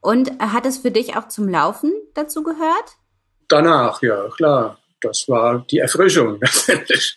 Und 0.00 0.30
hat 0.40 0.66
es 0.66 0.78
für 0.78 0.90
dich 0.90 1.16
auch 1.16 1.28
zum 1.28 1.48
Laufen 1.48 1.92
dazu 2.14 2.42
gehört? 2.42 2.96
Danach, 3.48 4.02
ja, 4.02 4.28
klar. 4.28 4.78
Das 5.00 5.28
war 5.28 5.64
die 5.70 5.78
Erfrischung 5.78 6.38
letztendlich. 6.40 7.16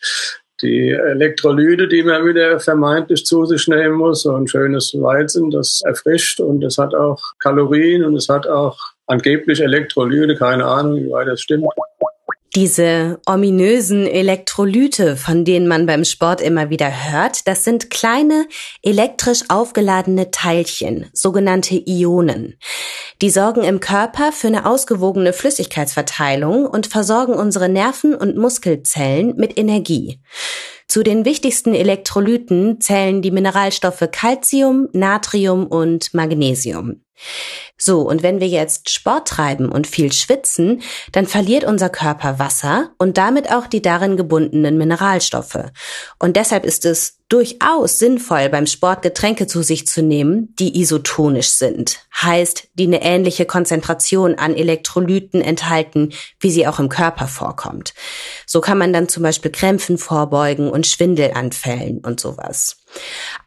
Die 0.62 0.90
Elektrolyte, 0.92 1.90
die 1.90 2.04
man 2.04 2.26
wieder 2.26 2.60
vermeintlich 2.60 3.26
zu 3.26 3.46
sich 3.46 3.68
nehmen 3.68 3.96
muss, 3.96 4.22
so 4.24 4.34
ein 4.34 4.48
schönes 4.48 4.94
Weizen, 4.94 5.52
das 5.52 5.82
erfrischt 5.84 6.40
und 6.40 6.64
es 6.64 6.78
hat 6.78 6.96
auch 6.96 7.22
Kalorien 7.40 8.06
und 8.06 8.16
es 8.16 8.30
hat 8.30 8.48
auch 8.48 8.78
angeblich 9.08 9.60
Elektrolyte, 9.60 10.36
keine 10.36 10.64
Ahnung, 10.66 10.96
wie 10.98 11.12
weit 11.12 11.28
das 11.28 11.42
stimmt. 11.42 11.66
Diese 12.56 13.20
ominösen 13.26 14.06
Elektrolyte, 14.06 15.18
von 15.18 15.44
denen 15.44 15.68
man 15.68 15.88
beim 15.88 16.06
Sport 16.06 16.40
immer 16.40 16.70
wieder 16.70 17.12
hört, 17.12 17.48
das 17.48 17.64
sind 17.64 17.90
kleine 17.90 18.46
elektrisch 18.84 19.42
aufgeladene 19.48 20.30
Teilchen, 20.30 21.10
sogenannte 21.14 21.82
Ionen. 21.88 22.60
Die 23.24 23.32
sorgen 23.32 23.64
im 23.64 23.80
Körper 23.80 24.32
für 24.32 24.48
eine 24.48 24.68
ausgewogene 24.68 25.34
Flüssigkeitsverteilung 25.34 26.68
und 26.68 26.86
versorgen 26.86 27.34
unsere 27.34 27.70
Nerven 27.70 28.14
und 28.14 28.38
Muskelzellen 28.38 29.36
mit 29.36 29.58
Energie. 29.58 30.20
Zu 30.88 31.02
den 31.02 31.26
wichtigsten 31.26 31.74
Elektrolyten 31.74 32.80
zählen 32.80 33.24
die 33.24 33.32
Mineralstoffe 33.32 34.08
Calcium, 34.12 34.90
Natrium 34.94 35.66
und 35.66 36.14
Magnesium. 36.14 37.03
So, 37.78 38.02
und 38.02 38.24
wenn 38.24 38.40
wir 38.40 38.48
jetzt 38.48 38.90
Sport 38.90 39.28
treiben 39.28 39.70
und 39.70 39.88
viel 39.88 40.12
schwitzen, 40.14 40.82
dann 41.12 41.28
verliert 41.28 41.64
unser 41.64 41.90
Körper 41.90 42.40
Wasser 42.40 42.92
und 42.98 43.18
damit 43.18 43.52
auch 43.52 43.68
die 43.68 43.82
darin 43.82 44.16
gebundenen 44.16 44.78
Mineralstoffe. 44.78 45.66
Und 46.20 46.38
deshalb 46.38 46.66
ist 46.66 46.86
es 46.86 47.20
durchaus 47.30 47.98
sinnvoll, 48.00 48.48
beim 48.50 48.68
Sport 48.68 49.02
Getränke 49.02 49.48
zu 49.48 49.64
sich 49.64 49.88
zu 49.88 50.02
nehmen, 50.04 50.54
die 50.60 50.80
isotonisch 50.80 51.50
sind. 51.50 52.06
Heißt, 52.22 52.70
die 52.76 52.86
eine 52.86 53.02
ähnliche 53.02 53.46
Konzentration 53.46 54.36
an 54.36 54.56
Elektrolyten 54.56 55.42
enthalten, 55.42 56.14
wie 56.40 56.52
sie 56.52 56.68
auch 56.68 56.80
im 56.80 56.90
Körper 56.90 57.28
vorkommt. 57.28 57.96
So 58.46 58.62
kann 58.62 58.78
man 58.78 58.94
dann 58.94 59.10
zum 59.10 59.24
Beispiel 59.24 59.52
Krämpfen 59.52 59.98
vorbeugen 59.98 60.70
und 60.70 60.86
Schwindelanfällen 60.86 62.00
und 62.00 62.20
sowas. 62.20 62.78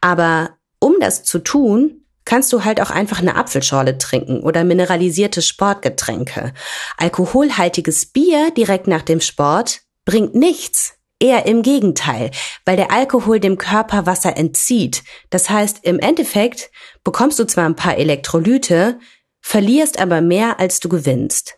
Aber 0.01 0.51
um 0.79 0.95
das 0.99 1.23
zu 1.23 1.39
tun, 1.39 2.03
kannst 2.27 2.53
du 2.53 2.63
halt 2.63 2.79
auch 2.79 2.91
einfach 2.91 3.19
eine 3.19 3.35
Apfelschorle 3.35 3.97
trinken 3.97 4.41
oder 4.41 4.63
mineralisierte 4.63 5.41
Sportgetränke. 5.41 6.53
Alkoholhaltiges 6.97 8.05
Bier 8.07 8.51
direkt 8.51 8.85
nach 8.85 9.01
dem 9.01 9.21
Sport 9.21 9.81
bringt 10.05 10.35
nichts. 10.35 10.93
Eher 11.19 11.47
im 11.47 11.63
Gegenteil, 11.63 12.29
weil 12.63 12.77
der 12.77 12.91
Alkohol 12.91 13.39
dem 13.39 13.57
Körper 13.57 14.05
Wasser 14.05 14.37
entzieht. 14.37 15.03
Das 15.31 15.49
heißt, 15.49 15.79
im 15.81 15.97
Endeffekt 15.97 16.69
bekommst 17.03 17.39
du 17.39 17.45
zwar 17.45 17.65
ein 17.65 17.75
paar 17.75 17.97
Elektrolyte, 17.97 18.99
verlierst 19.41 19.99
aber 19.99 20.21
mehr, 20.21 20.59
als 20.59 20.79
du 20.79 20.89
gewinnst. 20.89 21.55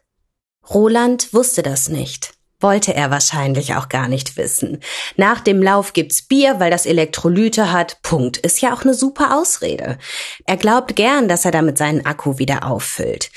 Roland 0.70 1.34
wusste 1.34 1.62
das 1.62 1.90
nicht 1.90 2.39
wollte 2.60 2.94
er 2.94 3.12
wahrscheinlich 3.12 3.76
auch 3.76 3.90
gar 3.90 4.08
nicht 4.08 4.38
wissen. 4.38 4.80
Nach 5.16 5.40
dem 5.40 5.62
Lauf 5.62 5.94
gibt's 5.94 6.22
Bier, 6.22 6.60
weil 6.60 6.72
das 6.72 6.86
Elektrolyte 6.86 7.72
hat. 7.72 8.02
Punkt. 8.02 8.38
Ist 8.38 8.62
ja 8.62 8.74
auch 8.74 8.84
eine 8.84 8.94
super 8.94 9.38
Ausrede. 9.38 9.98
Er 10.46 10.58
glaubt 10.58 10.96
gern, 10.96 11.28
dass 11.28 11.46
er 11.46 11.52
damit 11.52 11.78
seinen 11.78 12.06
Akku 12.06 12.38
wieder 12.38 12.66
auffüllt. 12.66 13.32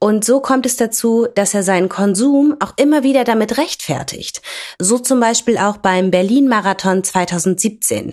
Und 0.00 0.24
so 0.24 0.40
kommt 0.40 0.66
es 0.66 0.76
dazu, 0.76 1.28
dass 1.34 1.54
er 1.54 1.62
seinen 1.62 1.88
Konsum 1.88 2.56
auch 2.60 2.74
immer 2.76 3.04
wieder 3.04 3.24
damit 3.24 3.56
rechtfertigt. 3.56 4.42
So 4.78 4.98
zum 4.98 5.18
Beispiel 5.18 5.56
auch 5.56 5.78
beim 5.78 6.10
Berlin-Marathon 6.10 7.04
2017. 7.04 8.12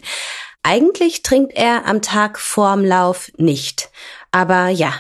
Eigentlich 0.63 1.23
trinkt 1.23 1.53
er 1.53 1.85
am 1.87 2.01
Tag 2.01 2.39
vorm 2.39 2.85
Lauf 2.85 3.31
nicht. 3.35 3.89
Aber 4.31 4.69
ja, 4.69 4.93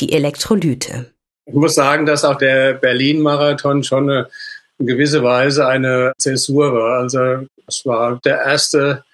die 0.00 0.12
Elektrolyte. 0.12 1.14
Ich 1.46 1.54
muss 1.54 1.74
sagen, 1.74 2.04
dass 2.04 2.24
auch 2.24 2.36
der 2.36 2.74
Berlin-Marathon 2.74 3.84
schon 3.84 4.10
eine 4.10 4.28
in 4.78 4.86
gewisser 4.86 5.22
Weise 5.22 5.66
eine 5.66 6.12
Zäsur 6.18 6.74
war. 6.74 7.00
Also 7.00 7.46
es 7.66 7.84
war 7.84 8.20
der 8.24 8.42
erste, 8.42 9.04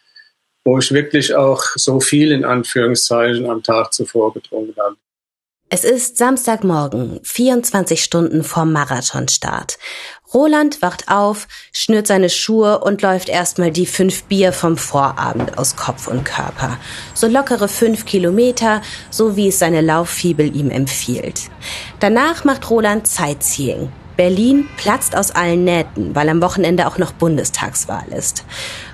wo 0.65 0.79
ich 0.79 0.93
wirklich 0.93 1.35
auch 1.35 1.63
so 1.75 2.01
viel 2.01 2.33
in 2.33 2.45
Anführungszeichen 2.45 3.49
am 3.49 3.63
Tag 3.63 3.93
zuvor 3.93 4.33
getrunken 4.33 4.75
habe. 4.81 4.97
Es 5.73 5.85
ist 5.85 6.17
Samstagmorgen, 6.17 7.21
24 7.23 8.03
Stunden 8.03 8.43
vorm 8.43 8.73
Marathonstart. 8.73 9.79
Roland 10.35 10.83
wacht 10.83 11.09
auf, 11.09 11.47
schnürt 11.73 12.09
seine 12.09 12.29
Schuhe 12.29 12.81
und 12.81 13.03
läuft 13.03 13.29
erstmal 13.29 13.71
die 13.71 13.87
fünf 13.87 14.25
Bier 14.25 14.53
vom 14.53 14.77
Vorabend 14.77 15.59
aus 15.59 15.77
Kopf 15.77 16.09
und 16.09 16.25
Körper. 16.25 16.77
So 17.15 17.29
lockere 17.29 17.69
fünf 17.69 18.05
Kilometer, 18.05 18.83
so 19.11 19.37
wie 19.37 19.47
es 19.49 19.61
seine 19.61 19.81
Lauffibel 19.81 20.57
ihm 20.57 20.71
empfiehlt. 20.71 21.43
Danach 22.01 22.43
macht 22.43 22.69
Roland 22.69 23.07
Sightseeing. 23.07 23.93
Berlin 24.21 24.69
platzt 24.77 25.17
aus 25.17 25.31
allen 25.31 25.65
Nähten, 25.65 26.15
weil 26.15 26.29
am 26.29 26.43
Wochenende 26.43 26.87
auch 26.87 26.99
noch 26.99 27.13
Bundestagswahl 27.13 28.05
ist. 28.15 28.45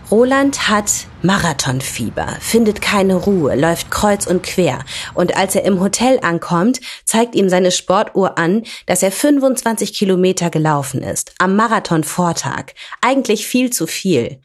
Roland 0.08 0.68
hat 0.68 1.08
Marathonfieber, 1.22 2.36
findet 2.38 2.80
keine 2.80 3.16
Ruhe, 3.16 3.56
läuft 3.56 3.90
kreuz 3.90 4.28
und 4.28 4.44
quer. 4.44 4.84
Und 5.14 5.36
als 5.36 5.56
er 5.56 5.64
im 5.64 5.80
Hotel 5.80 6.20
ankommt, 6.22 6.78
zeigt 7.04 7.34
ihm 7.34 7.48
seine 7.48 7.72
Sportuhr 7.72 8.38
an, 8.38 8.62
dass 8.86 9.02
er 9.02 9.10
25 9.10 9.94
Kilometer 9.94 10.48
gelaufen 10.48 11.02
ist. 11.02 11.32
Am 11.40 11.56
Marathonvortag. 11.56 12.74
Eigentlich 13.00 13.48
viel 13.48 13.70
zu 13.70 13.88
viel. 13.88 14.38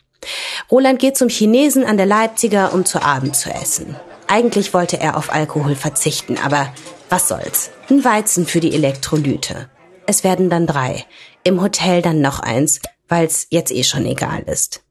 Roland 0.71 0.97
geht 0.97 1.15
zum 1.15 1.29
Chinesen 1.29 1.85
an 1.85 1.97
der 1.97 2.07
Leipziger, 2.07 2.73
um 2.73 2.85
zu 2.85 3.03
Abend 3.03 3.35
zu 3.35 3.51
essen. 3.51 3.95
Eigentlich 4.25 4.73
wollte 4.73 4.99
er 4.99 5.15
auf 5.15 5.31
Alkohol 5.31 5.75
verzichten, 5.75 6.39
aber 6.43 6.73
was 7.09 7.27
soll's? 7.27 7.69
Ein 7.87 8.03
Weizen 8.03 8.47
für 8.47 8.61
die 8.61 8.73
Elektrolyte. 8.73 9.69
Es 10.05 10.23
werden 10.23 10.49
dann 10.49 10.67
drei. 10.67 11.05
Im 11.43 11.61
Hotel 11.61 12.01
dann 12.01 12.21
noch 12.21 12.39
eins, 12.39 12.81
weil's 13.07 13.47
jetzt 13.49 13.71
eh 13.71 13.83
schon 13.83 14.05
egal 14.05 14.43
ist. 14.43 14.83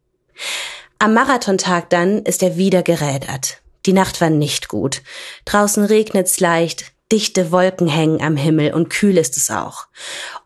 Am 0.99 1.15
Marathontag 1.15 1.91
dann 1.91 2.23
ist 2.25 2.43
er 2.43 2.57
wieder 2.57 2.83
gerädert. 2.83 3.63
Die 3.87 3.93
Nacht 3.93 4.21
war 4.21 4.31
nicht 4.31 4.69
gut. 4.69 5.03
Draußen 5.47 5.85
regnet's 5.85 6.41
leicht, 6.41 6.93
dichte 7.11 7.51
Wolken 7.51 7.89
hängen 7.89 8.21
am 8.21 8.37
Himmel 8.37 8.75
und 8.75 8.91
kühl 8.91 9.17
ist 9.17 9.37
es 9.37 9.51
auch. 9.51 9.87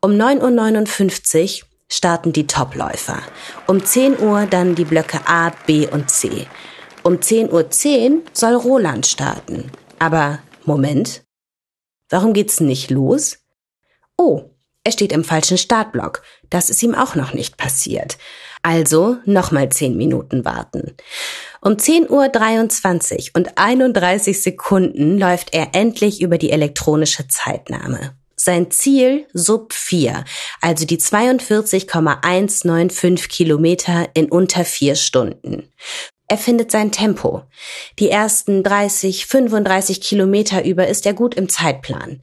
Um 0.01 0.13
9.59 0.13 1.63
Uhr 1.63 1.69
starten 1.89 2.33
die 2.33 2.47
Topläufer. 2.47 3.21
Um 3.67 3.85
10 3.85 4.21
Uhr 4.21 4.47
dann 4.47 4.75
die 4.75 4.85
Blöcke 4.85 5.27
A, 5.27 5.51
B 5.67 5.87
und 5.89 6.11
C. 6.11 6.47
Um 7.03 7.15
10.10 7.17 7.51
Uhr 8.13 8.23
soll 8.33 8.55
Roland 8.55 9.07
starten. 9.07 9.71
Aber 9.99 10.39
Moment. 10.65 11.25
Warum 12.09 12.33
geht's 12.33 12.61
nicht 12.61 12.91
los? 12.91 13.39
Oh, 14.17 14.51
er 14.85 14.93
steht 14.93 15.13
im 15.13 15.25
falschen 15.25 15.59
Startblock. 15.59 16.23
Das 16.51 16.71
ist 16.71 16.83
ihm 16.83 16.95
auch 16.95 17.15
noch 17.15 17.33
nicht 17.33 17.57
passiert. 17.57 18.19
Also 18.63 19.17
nochmal 19.25 19.71
zehn 19.71 19.97
Minuten 19.97 20.45
warten. 20.45 20.97
Um 21.61 21.75
10.23 21.75 22.11
Uhr 22.11 22.31
und 23.35 23.57
31 23.57 24.43
Sekunden 24.43 25.19
läuft 25.19 25.55
er 25.55 25.75
endlich 25.75 26.21
über 26.21 26.39
die 26.39 26.51
elektronische 26.51 27.29
Zeitnahme. 27.29 28.17
Sein 28.37 28.71
Ziel 28.71 29.27
Sub 29.33 29.73
4, 29.73 30.25
also 30.61 30.85
die 30.85 30.99
42,195 30.99 33.29
Kilometer 33.29 34.09
in 34.13 34.31
unter 34.31 34.65
vier 34.65 34.97
Stunden. 34.97 35.71
Er 36.35 36.39
findet 36.39 36.73
sein 36.73 36.91
Tempo. 36.91 37.43
Die 38.01 38.11
ersten 38.11 38.65
30, 38.65 39.27
35 39.27 40.01
Kilometer 40.01 40.65
über 40.65 40.89
ist 40.89 41.07
er 41.07 41.15
gut 41.15 41.37
im 41.37 41.49
Zeitplan. 41.49 42.23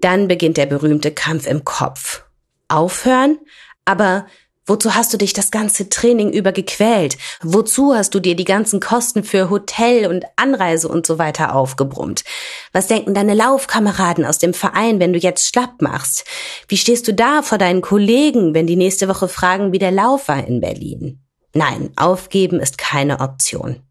Dann 0.00 0.26
beginnt 0.26 0.56
der 0.56 0.66
berühmte 0.66 1.12
Kampf 1.12 1.46
im 1.46 1.64
Kopf. 1.64 2.24
Aufhören? 2.66 3.38
Aber 3.84 4.26
wozu 4.66 4.96
hast 4.96 5.12
du 5.12 5.16
dich 5.16 5.32
das 5.32 5.52
ganze 5.52 5.88
Training 5.88 6.32
über 6.32 6.50
gequält? 6.50 7.18
Wozu 7.40 7.94
hast 7.94 8.16
du 8.16 8.18
dir 8.18 8.34
die 8.34 8.42
ganzen 8.42 8.80
Kosten 8.80 9.22
für 9.22 9.48
Hotel 9.48 10.08
und 10.08 10.24
Anreise 10.34 10.88
und 10.88 11.06
so 11.06 11.20
weiter 11.20 11.54
aufgebrummt? 11.54 12.24
Was 12.72 12.88
denken 12.88 13.14
deine 13.14 13.34
Laufkameraden 13.34 14.24
aus 14.24 14.38
dem 14.38 14.54
Verein, 14.54 14.98
wenn 14.98 15.12
du 15.12 15.20
jetzt 15.20 15.46
schlapp 15.46 15.80
machst? 15.80 16.24
Wie 16.66 16.78
stehst 16.78 17.06
du 17.06 17.14
da 17.14 17.42
vor 17.42 17.58
deinen 17.58 17.80
Kollegen, 17.80 18.54
wenn 18.54 18.66
die 18.66 18.74
nächste 18.74 19.06
Woche 19.06 19.28
fragen, 19.28 19.70
wie 19.70 19.78
der 19.78 19.92
Lauf 19.92 20.26
war 20.26 20.44
in 20.44 20.60
Berlin? 20.60 21.21
Nein, 21.54 21.90
aufgeben 21.96 22.60
ist 22.60 22.78
keine 22.78 23.20
Option. 23.20 23.82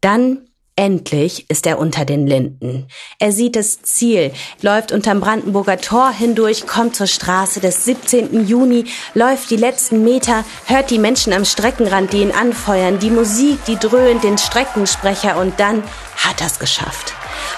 Dann 0.00 0.48
Endlich 0.74 1.50
ist 1.50 1.66
er 1.66 1.78
unter 1.78 2.06
den 2.06 2.26
Linden. 2.26 2.88
Er 3.18 3.30
sieht 3.30 3.56
das 3.56 3.82
Ziel, 3.82 4.32
läuft 4.62 4.90
unterm 4.90 5.20
Brandenburger 5.20 5.78
Tor 5.78 6.10
hindurch, 6.10 6.66
kommt 6.66 6.96
zur 6.96 7.06
Straße 7.06 7.60
des 7.60 7.84
17. 7.84 8.46
Juni, 8.46 8.86
läuft 9.12 9.50
die 9.50 9.56
letzten 9.56 10.02
Meter, 10.02 10.46
hört 10.64 10.90
die 10.90 10.98
Menschen 10.98 11.34
am 11.34 11.44
Streckenrand, 11.44 12.14
die 12.14 12.22
ihn 12.22 12.32
anfeuern, 12.32 12.98
die 12.98 13.10
Musik, 13.10 13.62
die 13.66 13.76
dröhnt, 13.76 14.24
den 14.24 14.38
Streckensprecher 14.38 15.38
und 15.38 15.60
dann 15.60 15.84
hat 16.16 16.40
er's 16.40 16.58
geschafft. 16.58 17.12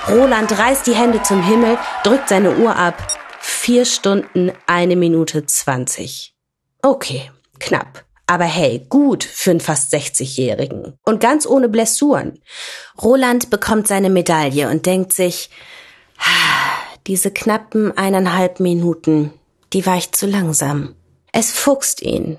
Roland 0.09 0.50
reißt 0.59 0.85
die 0.88 0.97
Hände 0.97 1.23
zum 1.23 1.40
Himmel, 1.40 1.78
drückt 2.02 2.28
seine 2.28 2.56
Uhr 2.56 2.75
ab. 2.75 2.97
Vier 3.38 3.85
Stunden, 3.85 4.50
eine 4.66 4.97
Minute 4.97 5.47
zwanzig. 5.47 6.35
Okay, 6.83 7.30
knapp. 7.61 8.03
Aber 8.26 8.44
hey, 8.44 8.86
gut 8.88 9.22
für 9.22 9.50
einen 9.50 9.60
fast 9.60 9.92
60-Jährigen. 9.92 10.94
Und 11.04 11.20
ganz 11.20 11.46
ohne 11.46 11.68
Blessuren. 11.68 12.40
Roland 13.02 13.50
bekommt 13.50 13.86
seine 13.86 14.08
Medaille 14.08 14.70
und 14.70 14.86
denkt 14.86 15.12
sich, 15.12 15.50
diese 17.06 17.30
knappen 17.30 17.96
eineinhalb 17.96 18.60
Minuten, 18.60 19.32
die 19.72 19.84
war 19.84 19.98
ich 19.98 20.12
zu 20.12 20.26
langsam. 20.26 20.94
Es 21.32 21.52
fuchst 21.52 22.00
ihn. 22.00 22.38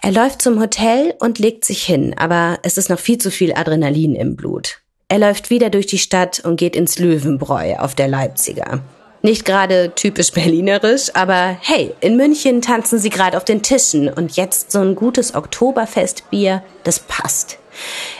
Er 0.00 0.12
läuft 0.12 0.40
zum 0.40 0.58
Hotel 0.58 1.14
und 1.18 1.38
legt 1.38 1.66
sich 1.66 1.84
hin, 1.84 2.14
aber 2.16 2.58
es 2.62 2.78
ist 2.78 2.88
noch 2.88 2.98
viel 2.98 3.18
zu 3.18 3.30
viel 3.30 3.52
Adrenalin 3.52 4.14
im 4.14 4.36
Blut. 4.36 4.78
Er 5.08 5.18
läuft 5.18 5.50
wieder 5.50 5.68
durch 5.68 5.86
die 5.86 5.98
Stadt 5.98 6.40
und 6.40 6.56
geht 6.56 6.76
ins 6.76 6.98
Löwenbräu 6.98 7.76
auf 7.76 7.94
der 7.94 8.08
Leipziger. 8.08 8.82
Nicht 9.22 9.44
gerade 9.44 9.92
typisch 9.94 10.32
berlinerisch, 10.32 11.10
aber 11.14 11.56
hey, 11.60 11.94
in 12.00 12.16
München 12.16 12.62
tanzen 12.62 12.98
sie 12.98 13.10
gerade 13.10 13.36
auf 13.36 13.44
den 13.44 13.62
Tischen 13.62 14.08
und 14.08 14.36
jetzt 14.36 14.72
so 14.72 14.78
ein 14.78 14.94
gutes 14.94 15.34
Oktoberfestbier, 15.34 16.62
das 16.84 17.00
passt. 17.00 17.58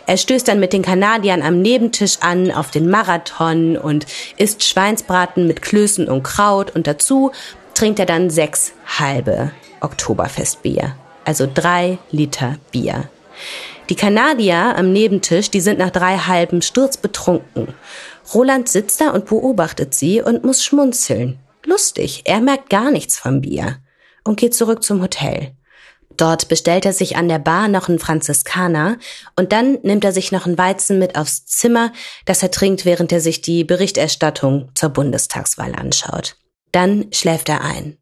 Er 0.06 0.18
stößt 0.18 0.46
dann 0.46 0.60
mit 0.60 0.74
den 0.74 0.82
Kanadiern 0.82 1.42
am 1.42 1.62
Nebentisch 1.62 2.18
an 2.20 2.50
auf 2.50 2.70
den 2.70 2.90
Marathon 2.90 3.78
und 3.78 4.06
isst 4.36 4.62
Schweinsbraten 4.62 5.46
mit 5.46 5.62
Klößen 5.62 6.08
und 6.08 6.22
Kraut 6.22 6.74
und 6.74 6.86
dazu 6.86 7.32
trinkt 7.72 7.98
er 7.98 8.06
dann 8.06 8.28
sechs 8.28 8.72
halbe 8.98 9.52
Oktoberfestbier. 9.80 10.96
Also 11.24 11.48
drei 11.52 11.98
Liter 12.10 12.56
Bier. 12.72 13.08
Die 13.88 13.96
Kanadier 13.96 14.76
am 14.76 14.92
Nebentisch, 14.92 15.50
die 15.50 15.60
sind 15.60 15.78
nach 15.78 15.90
drei 15.90 16.16
halben 16.16 16.62
sturzbetrunken. 16.62 17.74
Roland 18.34 18.68
sitzt 18.68 19.00
da 19.00 19.10
und 19.10 19.26
beobachtet 19.26 19.94
sie 19.94 20.22
und 20.22 20.44
muss 20.44 20.64
schmunzeln. 20.64 21.38
Lustig, 21.64 22.22
er 22.24 22.40
merkt 22.40 22.70
gar 22.70 22.90
nichts 22.90 23.18
vom 23.18 23.40
Bier 23.40 23.78
und 24.24 24.38
geht 24.38 24.54
zurück 24.54 24.82
zum 24.82 25.02
Hotel. 25.02 25.54
Dort 26.16 26.48
bestellt 26.48 26.84
er 26.84 26.92
sich 26.92 27.16
an 27.16 27.28
der 27.28 27.38
Bar 27.38 27.68
noch 27.68 27.88
einen 27.88 27.98
Franziskaner 27.98 28.98
und 29.36 29.52
dann 29.52 29.78
nimmt 29.82 30.04
er 30.04 30.12
sich 30.12 30.32
noch 30.32 30.44
einen 30.44 30.58
Weizen 30.58 30.98
mit 30.98 31.16
aufs 31.16 31.46
Zimmer, 31.46 31.92
das 32.26 32.42
er 32.42 32.50
trinkt, 32.50 32.84
während 32.84 33.10
er 33.12 33.20
sich 33.20 33.40
die 33.40 33.64
Berichterstattung 33.64 34.70
zur 34.74 34.90
Bundestagswahl 34.90 35.74
anschaut. 35.74 36.36
Dann 36.72 37.06
schläft 37.12 37.48
er 37.48 37.62
ein. 37.62 37.96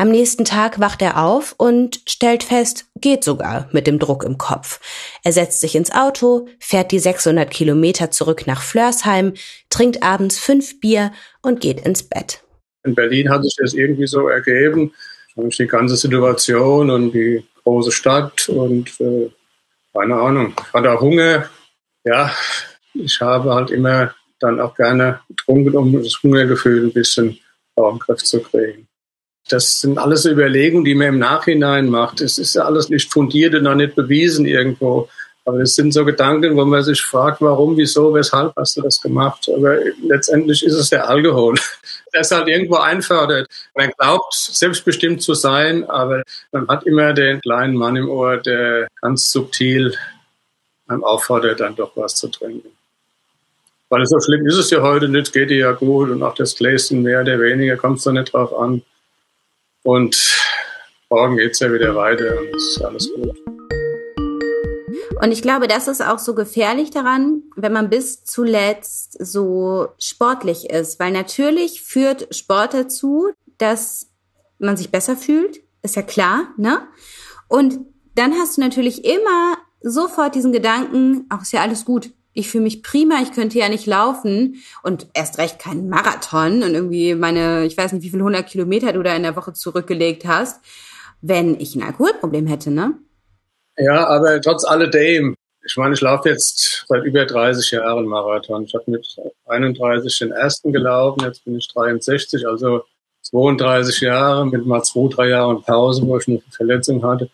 Am 0.00 0.10
nächsten 0.10 0.46
Tag 0.46 0.80
wacht 0.80 1.02
er 1.02 1.22
auf 1.22 1.54
und 1.58 2.00
stellt 2.08 2.42
fest, 2.42 2.86
geht 3.02 3.22
sogar 3.22 3.68
mit 3.72 3.86
dem 3.86 3.98
Druck 3.98 4.24
im 4.24 4.38
Kopf. 4.38 4.80
Er 5.24 5.32
setzt 5.32 5.60
sich 5.60 5.74
ins 5.74 5.92
Auto, 5.92 6.48
fährt 6.58 6.90
die 6.90 6.98
600 6.98 7.50
Kilometer 7.50 8.10
zurück 8.10 8.46
nach 8.46 8.62
Flörsheim, 8.62 9.34
trinkt 9.68 10.02
abends 10.02 10.38
fünf 10.38 10.80
Bier 10.80 11.12
und 11.42 11.60
geht 11.60 11.82
ins 11.84 12.02
Bett. 12.02 12.42
In 12.82 12.94
Berlin 12.94 13.28
hat 13.28 13.42
sich 13.42 13.54
das 13.58 13.74
irgendwie 13.74 14.06
so 14.06 14.28
ergeben, 14.28 14.94
die 15.36 15.66
ganze 15.66 15.96
Situation 15.96 16.88
und 16.88 17.12
die 17.12 17.46
große 17.62 17.92
Stadt 17.92 18.48
und 18.48 18.98
äh, 19.02 19.30
keine 19.92 20.14
Ahnung, 20.14 20.54
ich 20.66 20.72
hatte 20.72 20.92
auch 20.92 21.02
Hunger. 21.02 21.50
Ja, 22.04 22.34
ich 22.94 23.20
habe 23.20 23.54
halt 23.54 23.70
immer 23.70 24.14
dann 24.38 24.60
auch 24.60 24.74
gerne 24.74 25.20
getrunken, 25.28 25.76
um 25.76 25.92
das 25.92 26.22
Hungergefühl 26.22 26.86
ein 26.86 26.92
bisschen 26.94 27.38
auf 27.76 27.92
den 27.92 27.98
Griff 27.98 28.24
zu 28.24 28.40
kriegen. 28.40 28.88
Das 29.50 29.80
sind 29.80 29.98
alles 29.98 30.24
Überlegungen, 30.24 30.84
die 30.84 30.94
man 30.94 31.08
im 31.08 31.18
Nachhinein 31.18 31.88
macht. 31.88 32.20
Es 32.20 32.38
ist 32.38 32.54
ja 32.54 32.64
alles 32.64 32.88
nicht 32.88 33.12
fundiert 33.12 33.54
und 33.54 33.64
noch 33.64 33.74
nicht 33.74 33.94
bewiesen 33.94 34.46
irgendwo. 34.46 35.08
Aber 35.44 35.60
es 35.60 35.74
sind 35.74 35.92
so 35.92 36.04
Gedanken, 36.04 36.56
wo 36.56 36.64
man 36.64 36.82
sich 36.82 37.00
fragt, 37.00 37.40
warum, 37.40 37.76
wieso, 37.76 38.14
weshalb 38.14 38.54
hast 38.56 38.76
du 38.76 38.82
das 38.82 39.00
gemacht? 39.00 39.50
Aber 39.54 39.78
letztendlich 40.02 40.64
ist 40.64 40.74
es 40.74 40.90
der 40.90 41.08
Alkohol, 41.08 41.56
der 42.14 42.20
es 42.20 42.30
halt 42.30 42.46
irgendwo 42.48 42.76
einfördert. 42.76 43.48
Man 43.74 43.90
glaubt, 43.98 44.32
selbstbestimmt 44.32 45.22
zu 45.22 45.34
sein, 45.34 45.88
aber 45.88 46.22
man 46.52 46.68
hat 46.68 46.84
immer 46.84 47.14
den 47.14 47.40
kleinen 47.40 47.74
Mann 47.74 47.96
im 47.96 48.08
Ohr, 48.08 48.36
der 48.36 48.88
ganz 49.00 49.32
subtil 49.32 49.94
einem 50.86 51.04
auffordert, 51.04 51.60
dann 51.60 51.74
doch 51.74 51.92
was 51.96 52.14
zu 52.14 52.28
trinken. 52.28 52.68
Weil 53.88 54.06
so 54.06 54.20
schlimm 54.20 54.46
ist 54.46 54.56
es 54.56 54.70
ja 54.70 54.82
heute 54.82 55.08
nicht, 55.08 55.32
geht 55.32 55.50
dir 55.50 55.58
ja 55.58 55.72
gut 55.72 56.10
und 56.10 56.22
auch 56.22 56.34
das 56.34 56.54
Gläschen 56.54 57.02
mehr 57.02 57.22
oder 57.22 57.40
weniger 57.40 57.76
kommt 57.76 57.98
es 57.98 58.04
da 58.04 58.12
nicht 58.12 58.32
drauf 58.32 58.56
an. 58.56 58.82
Und 59.82 60.38
morgen 61.08 61.36
geht 61.38 61.52
es 61.52 61.60
ja 61.60 61.72
wieder 61.72 61.94
weiter 61.94 62.38
und 62.38 62.54
es 62.54 62.76
ist 62.76 62.84
alles 62.84 63.10
gut. 63.14 63.36
Und 65.22 65.32
ich 65.32 65.42
glaube, 65.42 65.68
das 65.68 65.88
ist 65.88 66.02
auch 66.02 66.18
so 66.18 66.34
gefährlich 66.34 66.90
daran, 66.90 67.42
wenn 67.56 67.72
man 67.72 67.90
bis 67.90 68.24
zuletzt 68.24 69.16
so 69.24 69.88
sportlich 69.98 70.70
ist, 70.70 70.98
weil 70.98 71.12
natürlich 71.12 71.82
führt 71.82 72.34
Sport 72.34 72.74
dazu, 72.74 73.30
dass 73.58 74.08
man 74.58 74.76
sich 74.76 74.90
besser 74.90 75.16
fühlt, 75.16 75.60
ist 75.82 75.96
ja 75.96 76.02
klar, 76.02 76.48
ne? 76.56 76.86
Und 77.48 77.80
dann 78.14 78.34
hast 78.34 78.56
du 78.56 78.60
natürlich 78.60 79.04
immer 79.04 79.56
sofort 79.80 80.34
diesen 80.34 80.52
Gedanken, 80.52 81.26
ach, 81.30 81.42
ist 81.42 81.52
ja 81.52 81.62
alles 81.62 81.84
gut. 81.84 82.10
Ich 82.32 82.48
fühle 82.48 82.64
mich 82.64 82.82
prima, 82.82 83.16
ich 83.22 83.32
könnte 83.32 83.58
ja 83.58 83.68
nicht 83.68 83.86
laufen 83.86 84.62
und 84.82 85.08
erst 85.14 85.38
recht 85.38 85.58
keinen 85.58 85.88
Marathon 85.88 86.62
und 86.62 86.74
irgendwie 86.74 87.14
meine, 87.14 87.66
ich 87.66 87.76
weiß 87.76 87.92
nicht, 87.92 88.04
wie 88.04 88.10
viele 88.10 88.22
hundert 88.22 88.48
Kilometer 88.48 88.92
du 88.92 89.02
da 89.02 89.14
in 89.14 89.24
der 89.24 89.36
Woche 89.36 89.52
zurückgelegt 89.52 90.24
hast, 90.24 90.64
wenn 91.20 91.58
ich 91.58 91.74
ein 91.74 91.82
Alkoholproblem 91.82 92.46
hätte, 92.46 92.70
ne? 92.70 92.94
Ja, 93.76 94.06
aber 94.06 94.40
trotz 94.40 94.64
alledem, 94.64 95.34
ich 95.64 95.76
meine, 95.76 95.94
ich 95.94 96.00
laufe 96.00 96.28
jetzt 96.28 96.84
seit 96.88 97.04
über 97.04 97.26
30 97.26 97.70
Jahren 97.72 98.06
Marathon. 98.06 98.64
Ich 98.64 98.74
habe 98.74 98.90
mit 98.90 99.06
31 99.46 100.18
den 100.18 100.32
ersten 100.32 100.72
gelaufen, 100.72 101.22
jetzt 101.24 101.44
bin 101.44 101.56
ich 101.56 101.68
63, 101.68 102.46
also 102.46 102.84
32 103.22 104.00
Jahre 104.00 104.46
mit 104.46 104.66
mal 104.66 104.82
zwei, 104.82 105.08
drei 105.08 105.28
Jahren 105.28 105.62
Pause, 105.62 106.02
wo 106.06 106.16
ich 106.18 106.28
eine 106.28 106.40
Verletzung 106.50 107.02
hatte. 107.04 107.30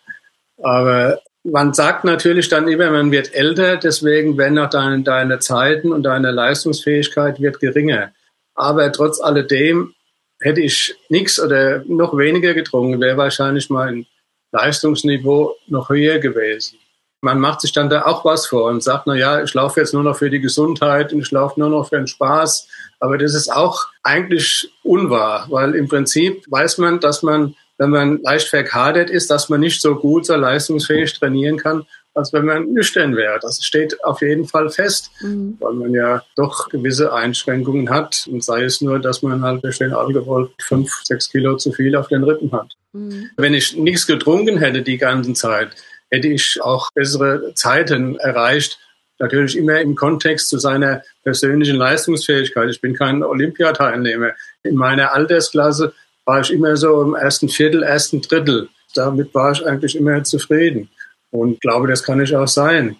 Aber 0.62 1.20
man 1.50 1.72
sagt 1.72 2.04
natürlich 2.04 2.48
dann 2.48 2.68
immer, 2.68 2.90
man 2.90 3.12
wird 3.12 3.34
älter, 3.34 3.76
deswegen 3.76 4.36
werden 4.36 4.58
auch 4.58 4.70
deine, 4.70 5.02
deine 5.02 5.38
Zeiten 5.38 5.92
und 5.92 6.02
deine 6.02 6.32
Leistungsfähigkeit 6.32 7.40
wird 7.40 7.60
geringer. 7.60 8.12
Aber 8.54 8.90
trotz 8.90 9.20
alledem 9.20 9.94
hätte 10.40 10.60
ich 10.60 10.96
nichts 11.08 11.40
oder 11.40 11.82
noch 11.86 12.16
weniger 12.16 12.54
getrunken, 12.54 13.00
wäre 13.00 13.16
wahrscheinlich 13.16 13.70
mein 13.70 14.06
Leistungsniveau 14.52 15.56
noch 15.68 15.88
höher 15.88 16.18
gewesen. 16.18 16.78
Man 17.22 17.40
macht 17.40 17.60
sich 17.60 17.72
dann 17.72 17.90
da 17.90 18.04
auch 18.04 18.24
was 18.24 18.46
vor 18.46 18.70
und 18.70 18.82
sagt, 18.82 19.06
na 19.06 19.14
ja, 19.14 19.42
ich 19.42 19.54
laufe 19.54 19.80
jetzt 19.80 19.94
nur 19.94 20.02
noch 20.02 20.16
für 20.16 20.30
die 20.30 20.40
Gesundheit 20.40 21.12
und 21.12 21.20
ich 21.20 21.30
laufe 21.30 21.58
nur 21.58 21.70
noch 21.70 21.88
für 21.88 21.96
den 21.96 22.06
Spaß. 22.06 22.68
Aber 23.00 23.18
das 23.18 23.34
ist 23.34 23.52
auch 23.52 23.86
eigentlich 24.02 24.70
unwahr, 24.82 25.46
weil 25.50 25.74
im 25.74 25.88
Prinzip 25.88 26.44
weiß 26.48 26.78
man, 26.78 27.00
dass 27.00 27.22
man, 27.22 27.54
wenn 27.78 27.90
man 27.90 28.22
leicht 28.22 28.48
verkadert 28.48 29.10
ist, 29.10 29.30
dass 29.30 29.48
man 29.48 29.60
nicht 29.60 29.80
so 29.80 29.96
gut, 29.96 30.26
so 30.26 30.34
leistungsfähig 30.34 31.12
trainieren 31.12 31.58
kann, 31.58 31.86
als 32.14 32.32
wenn 32.32 32.46
man 32.46 32.72
nüchtern 32.72 33.14
wäre. 33.14 33.38
Das 33.40 33.62
steht 33.62 34.02
auf 34.02 34.22
jeden 34.22 34.46
Fall 34.46 34.70
fest, 34.70 35.10
mhm. 35.20 35.56
weil 35.60 35.74
man 35.74 35.92
ja 35.92 36.22
doch 36.34 36.70
gewisse 36.70 37.12
Einschränkungen 37.12 37.90
hat. 37.90 38.26
Und 38.30 38.42
sei 38.42 38.64
es 38.64 38.80
nur, 38.80 38.98
dass 38.98 39.22
man 39.22 39.42
halt 39.42 39.62
durch 39.62 39.78
den 39.78 39.92
Alkohol 39.92 40.50
fünf, 40.58 40.90
sechs 41.04 41.30
Kilo 41.30 41.56
zu 41.56 41.72
viel 41.72 41.94
auf 41.94 42.08
den 42.08 42.24
Rippen 42.24 42.50
hat. 42.52 42.72
Mhm. 42.92 43.30
Wenn 43.36 43.52
ich 43.52 43.76
nichts 43.76 44.06
getrunken 44.06 44.56
hätte 44.58 44.82
die 44.82 44.96
ganze 44.96 45.34
Zeit, 45.34 45.70
hätte 46.10 46.28
ich 46.28 46.58
auch 46.62 46.90
bessere 46.92 47.52
Zeiten 47.54 48.16
erreicht. 48.16 48.78
Natürlich 49.18 49.56
immer 49.56 49.80
im 49.80 49.94
Kontext 49.94 50.48
zu 50.48 50.58
seiner 50.58 51.02
persönlichen 51.22 51.76
Leistungsfähigkeit. 51.76 52.70
Ich 52.70 52.80
bin 52.80 52.94
kein 52.94 53.22
Olympiateilnehmer. 53.22 54.32
In 54.62 54.74
meiner 54.74 55.12
Altersklasse 55.12 55.92
war 56.26 56.40
ich 56.40 56.52
immer 56.52 56.76
so 56.76 57.00
im 57.02 57.14
ersten 57.14 57.48
Viertel, 57.48 57.82
ersten 57.82 58.20
Drittel. 58.20 58.68
Damit 58.94 59.34
war 59.34 59.52
ich 59.52 59.64
eigentlich 59.64 59.96
immer 59.96 60.22
zufrieden. 60.24 60.90
Und 61.30 61.60
glaube, 61.60 61.88
das 61.88 62.02
kann 62.02 62.20
ich 62.20 62.36
auch 62.36 62.48
sein. 62.48 62.96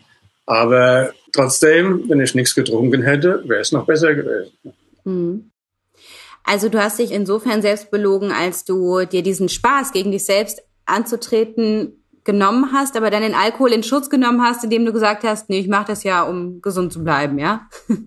Aber 0.47 1.13
trotzdem, 1.33 2.09
wenn 2.09 2.21
ich 2.21 2.35
nichts 2.35 2.55
getrunken 2.55 3.03
hätte, 3.03 3.43
wäre 3.47 3.61
es 3.61 3.73
noch 3.73 3.85
besser 3.85 4.15
gewesen. 4.15 4.53
Mhm. 5.05 5.51
Also 6.45 6.69
du 6.69 6.81
hast 6.81 7.01
dich 7.01 7.11
insofern 7.11 7.61
selbst 7.61 7.91
belogen, 7.91 8.31
als 8.31 8.65
du 8.65 9.05
dir 9.05 9.23
diesen 9.23 9.49
Spaß 9.49 9.93
gegen 9.93 10.13
dich 10.13 10.25
selbst 10.25 10.63
anzutreten 10.87 12.05
genommen 12.23 12.73
hast, 12.73 12.97
aber 12.97 13.11
dann 13.11 13.23
den 13.23 13.35
Alkohol 13.35 13.73
in 13.73 13.83
Schutz 13.83 14.11
genommen 14.11 14.43
hast, 14.43 14.63
indem 14.63 14.85
du 14.85 14.93
gesagt 14.93 15.25
hast, 15.25 15.49
nee, 15.49 15.61
ich 15.61 15.69
mache 15.69 15.87
das 15.89 16.05
ja, 16.05 16.23
um 16.25 16.61
gesund 16.61 16.93
zu 16.93 17.03
bleiben, 17.03 17.39
ja? 17.39 17.69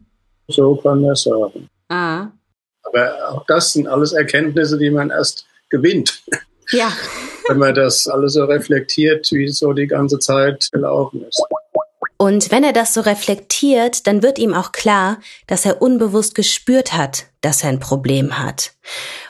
So 0.52 0.76
kann 0.78 1.02
man 1.02 1.16
sagen. 1.16 1.70
Ah. 1.90 2.30
Aber 2.94 3.30
auch 3.30 3.46
das 3.48 3.74
sind 3.74 3.88
alles 3.88 4.14
Erkenntnisse, 4.14 4.78
die 4.78 4.90
man 4.90 5.10
erst 5.10 5.46
gewinnt. 5.70 6.22
Ja. 6.72 6.92
Wenn 7.48 7.58
man 7.58 7.74
das 7.74 8.08
alles 8.08 8.34
so 8.34 8.46
reflektiert, 8.46 9.32
wie 9.32 9.48
so 9.48 9.74
die 9.74 9.88
ganze 9.88 10.20
Zeit 10.20 10.70
gelaufen 10.72 11.26
ist. 11.28 11.42
Und 12.22 12.52
wenn 12.52 12.66
er 12.66 12.74
das 12.74 12.94
so 12.94 13.00
reflektiert, 13.00 14.06
dann 14.06 14.22
wird 14.22 14.40
ihm 14.40 14.54
auch 14.54 14.74
klar, 14.74 15.20
dass 15.48 15.66
er 15.66 15.82
unbewusst 15.82 16.36
gespürt 16.36 16.92
hat, 16.92 17.28
dass 17.40 17.64
er 17.64 17.70
ein 17.70 17.80
Problem 17.80 18.38
hat. 18.38 18.74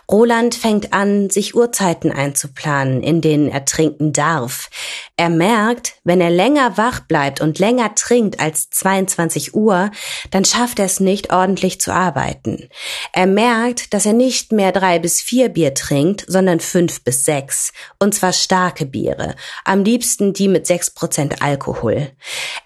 Roland 0.09 0.55
fängt 0.55 0.91
an, 0.91 1.29
sich 1.29 1.55
Uhrzeiten 1.55 2.11
einzuplanen, 2.11 3.03
in 3.03 3.21
denen 3.21 3.49
er 3.49 3.65
trinken 3.65 4.11
darf. 4.11 4.69
Er 5.17 5.29
merkt, 5.29 5.95
wenn 6.03 6.19
er 6.19 6.31
länger 6.31 6.77
wach 6.77 7.01
bleibt 7.01 7.41
und 7.41 7.59
länger 7.59 7.93
trinkt 7.93 8.39
als 8.39 8.69
22 8.71 9.53
Uhr, 9.53 9.91
dann 10.31 10.45
schafft 10.45 10.79
er 10.79 10.85
es 10.85 10.99
nicht 10.99 11.31
ordentlich 11.31 11.79
zu 11.79 11.93
arbeiten. 11.93 12.69
Er 13.13 13.27
merkt, 13.27 13.93
dass 13.93 14.05
er 14.07 14.13
nicht 14.13 14.51
mehr 14.51 14.71
drei 14.71 14.97
bis 14.97 15.21
vier 15.21 15.49
Bier 15.49 15.75
trinkt, 15.75 16.25
sondern 16.27 16.59
fünf 16.59 17.03
bis 17.03 17.25
sechs. 17.25 17.71
Und 17.99 18.15
zwar 18.15 18.33
starke 18.33 18.85
Biere. 18.85 19.35
Am 19.63 19.83
liebsten 19.83 20.33
die 20.33 20.47
mit 20.47 20.65
sechs 20.65 20.89
Prozent 20.89 21.41
Alkohol. 21.43 22.11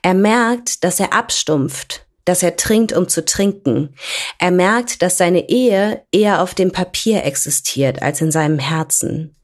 Er 0.01 0.13
merkt, 0.13 0.83
dass 0.83 0.99
er 0.99 1.13
abstumpft 1.13 2.02
dass 2.25 2.43
er 2.43 2.55
trinkt, 2.55 2.93
um 2.93 3.07
zu 3.07 3.25
trinken. 3.25 3.95
Er 4.39 4.51
merkt, 4.51 5.01
dass 5.01 5.17
seine 5.17 5.49
Ehe 5.49 6.03
eher 6.11 6.41
auf 6.41 6.53
dem 6.53 6.71
Papier 6.71 7.23
existiert 7.25 8.01
als 8.01 8.21
in 8.21 8.31
seinem 8.31 8.59
Herzen. 8.59 9.35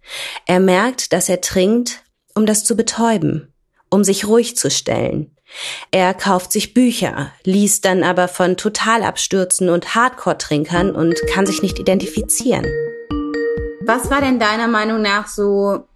Er 0.46 0.60
merkt, 0.60 1.14
dass 1.14 1.30
er 1.30 1.42
trinkt, 1.42 2.04
um 2.36 2.46
das 2.46 2.64
zu 2.64 2.76
betäuben, 2.76 3.54
um 3.90 4.04
sich 4.04 4.28
ruhig 4.28 4.56
zu 4.56 4.72
stellen. 4.72 5.36
Er 5.92 6.14
kauft 6.14 6.52
sich 6.52 6.74
Bücher, 6.74 7.32
liest 7.44 7.86
dann 7.86 8.04
aber 8.04 8.28
von 8.28 8.56
Totalabstürzen 8.56 9.70
und 9.70 9.96
Hardcore-Trinkern 9.96 10.92
und 10.92 11.16
kann 11.28 11.46
sich 11.46 11.62
nicht 11.62 11.80
identifizieren. 11.80 12.66
Was 13.82 14.12
war 14.12 14.22
denn 14.22 14.40
deiner 14.40 14.68
Meinung 14.68 15.02
nach 15.02 15.28
so 15.28 15.88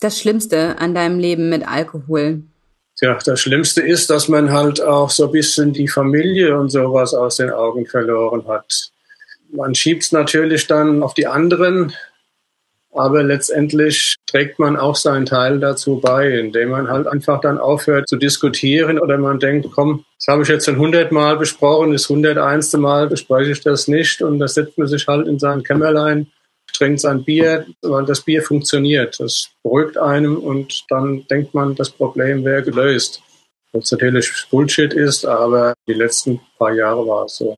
das 0.00 0.18
Schlimmste 0.18 0.78
an 0.78 0.94
deinem 0.94 1.18
Leben 1.18 1.50
mit 1.50 1.68
Alkohol? 1.68 2.42
Tja, 2.96 3.18
das 3.24 3.40
Schlimmste 3.40 3.82
ist, 3.82 4.08
dass 4.10 4.28
man 4.28 4.52
halt 4.52 4.80
auch 4.80 5.10
so 5.10 5.26
ein 5.26 5.32
bisschen 5.32 5.72
die 5.72 5.88
Familie 5.88 6.56
und 6.58 6.70
sowas 6.70 7.12
aus 7.12 7.36
den 7.36 7.50
Augen 7.50 7.86
verloren 7.86 8.46
hat. 8.46 8.90
Man 9.50 9.74
schiebt 9.74 10.04
es 10.04 10.12
natürlich 10.12 10.66
dann 10.66 11.02
auf 11.02 11.14
die 11.14 11.26
anderen, 11.26 11.92
Aber 12.96 13.24
letztendlich 13.24 14.14
trägt 14.26 14.60
man 14.60 14.76
auch 14.76 14.94
seinen 14.94 15.26
Teil 15.26 15.58
dazu 15.58 15.98
bei, 16.00 16.30
indem 16.38 16.70
man 16.70 16.88
halt 16.88 17.08
einfach 17.08 17.40
dann 17.40 17.58
aufhört 17.58 18.08
zu 18.08 18.16
diskutieren 18.16 19.00
oder 19.00 19.18
man 19.18 19.40
denkt, 19.40 19.66
komm, 19.74 20.04
das 20.16 20.28
habe 20.32 20.42
ich 20.42 20.48
jetzt 20.48 20.66
schon 20.66 20.78
hundertmal 20.78 21.36
besprochen, 21.36 21.92
das 21.92 22.08
hunderteinste 22.08 22.78
Mal 22.78 23.08
bespreche 23.08 23.50
ich 23.50 23.62
das 23.62 23.88
nicht 23.88 24.22
und 24.22 24.38
da 24.38 24.46
setzt 24.46 24.78
man 24.78 24.86
sich 24.86 25.08
halt 25.08 25.26
in 25.26 25.40
sein 25.40 25.64
Kämmerlein, 25.64 26.28
trinkt 26.76 27.00
sein 27.00 27.24
Bier, 27.24 27.66
weil 27.82 28.04
das 28.04 28.22
Bier 28.22 28.42
funktioniert. 28.42 29.18
Das 29.20 29.50
beruhigt 29.62 29.96
einem 29.96 30.36
und 30.36 30.84
dann 30.88 31.26
denkt 31.28 31.54
man, 31.54 31.74
das 31.74 31.90
Problem 31.90 32.44
wäre 32.44 32.62
gelöst. 32.62 33.22
Was 33.72 33.90
natürlich 33.90 34.30
Bullshit 34.50 34.92
ist, 34.92 35.24
aber 35.24 35.74
die 35.88 35.94
letzten 35.94 36.40
paar 36.58 36.72
Jahre 36.72 37.06
war 37.06 37.24
es 37.24 37.36
so. 37.36 37.56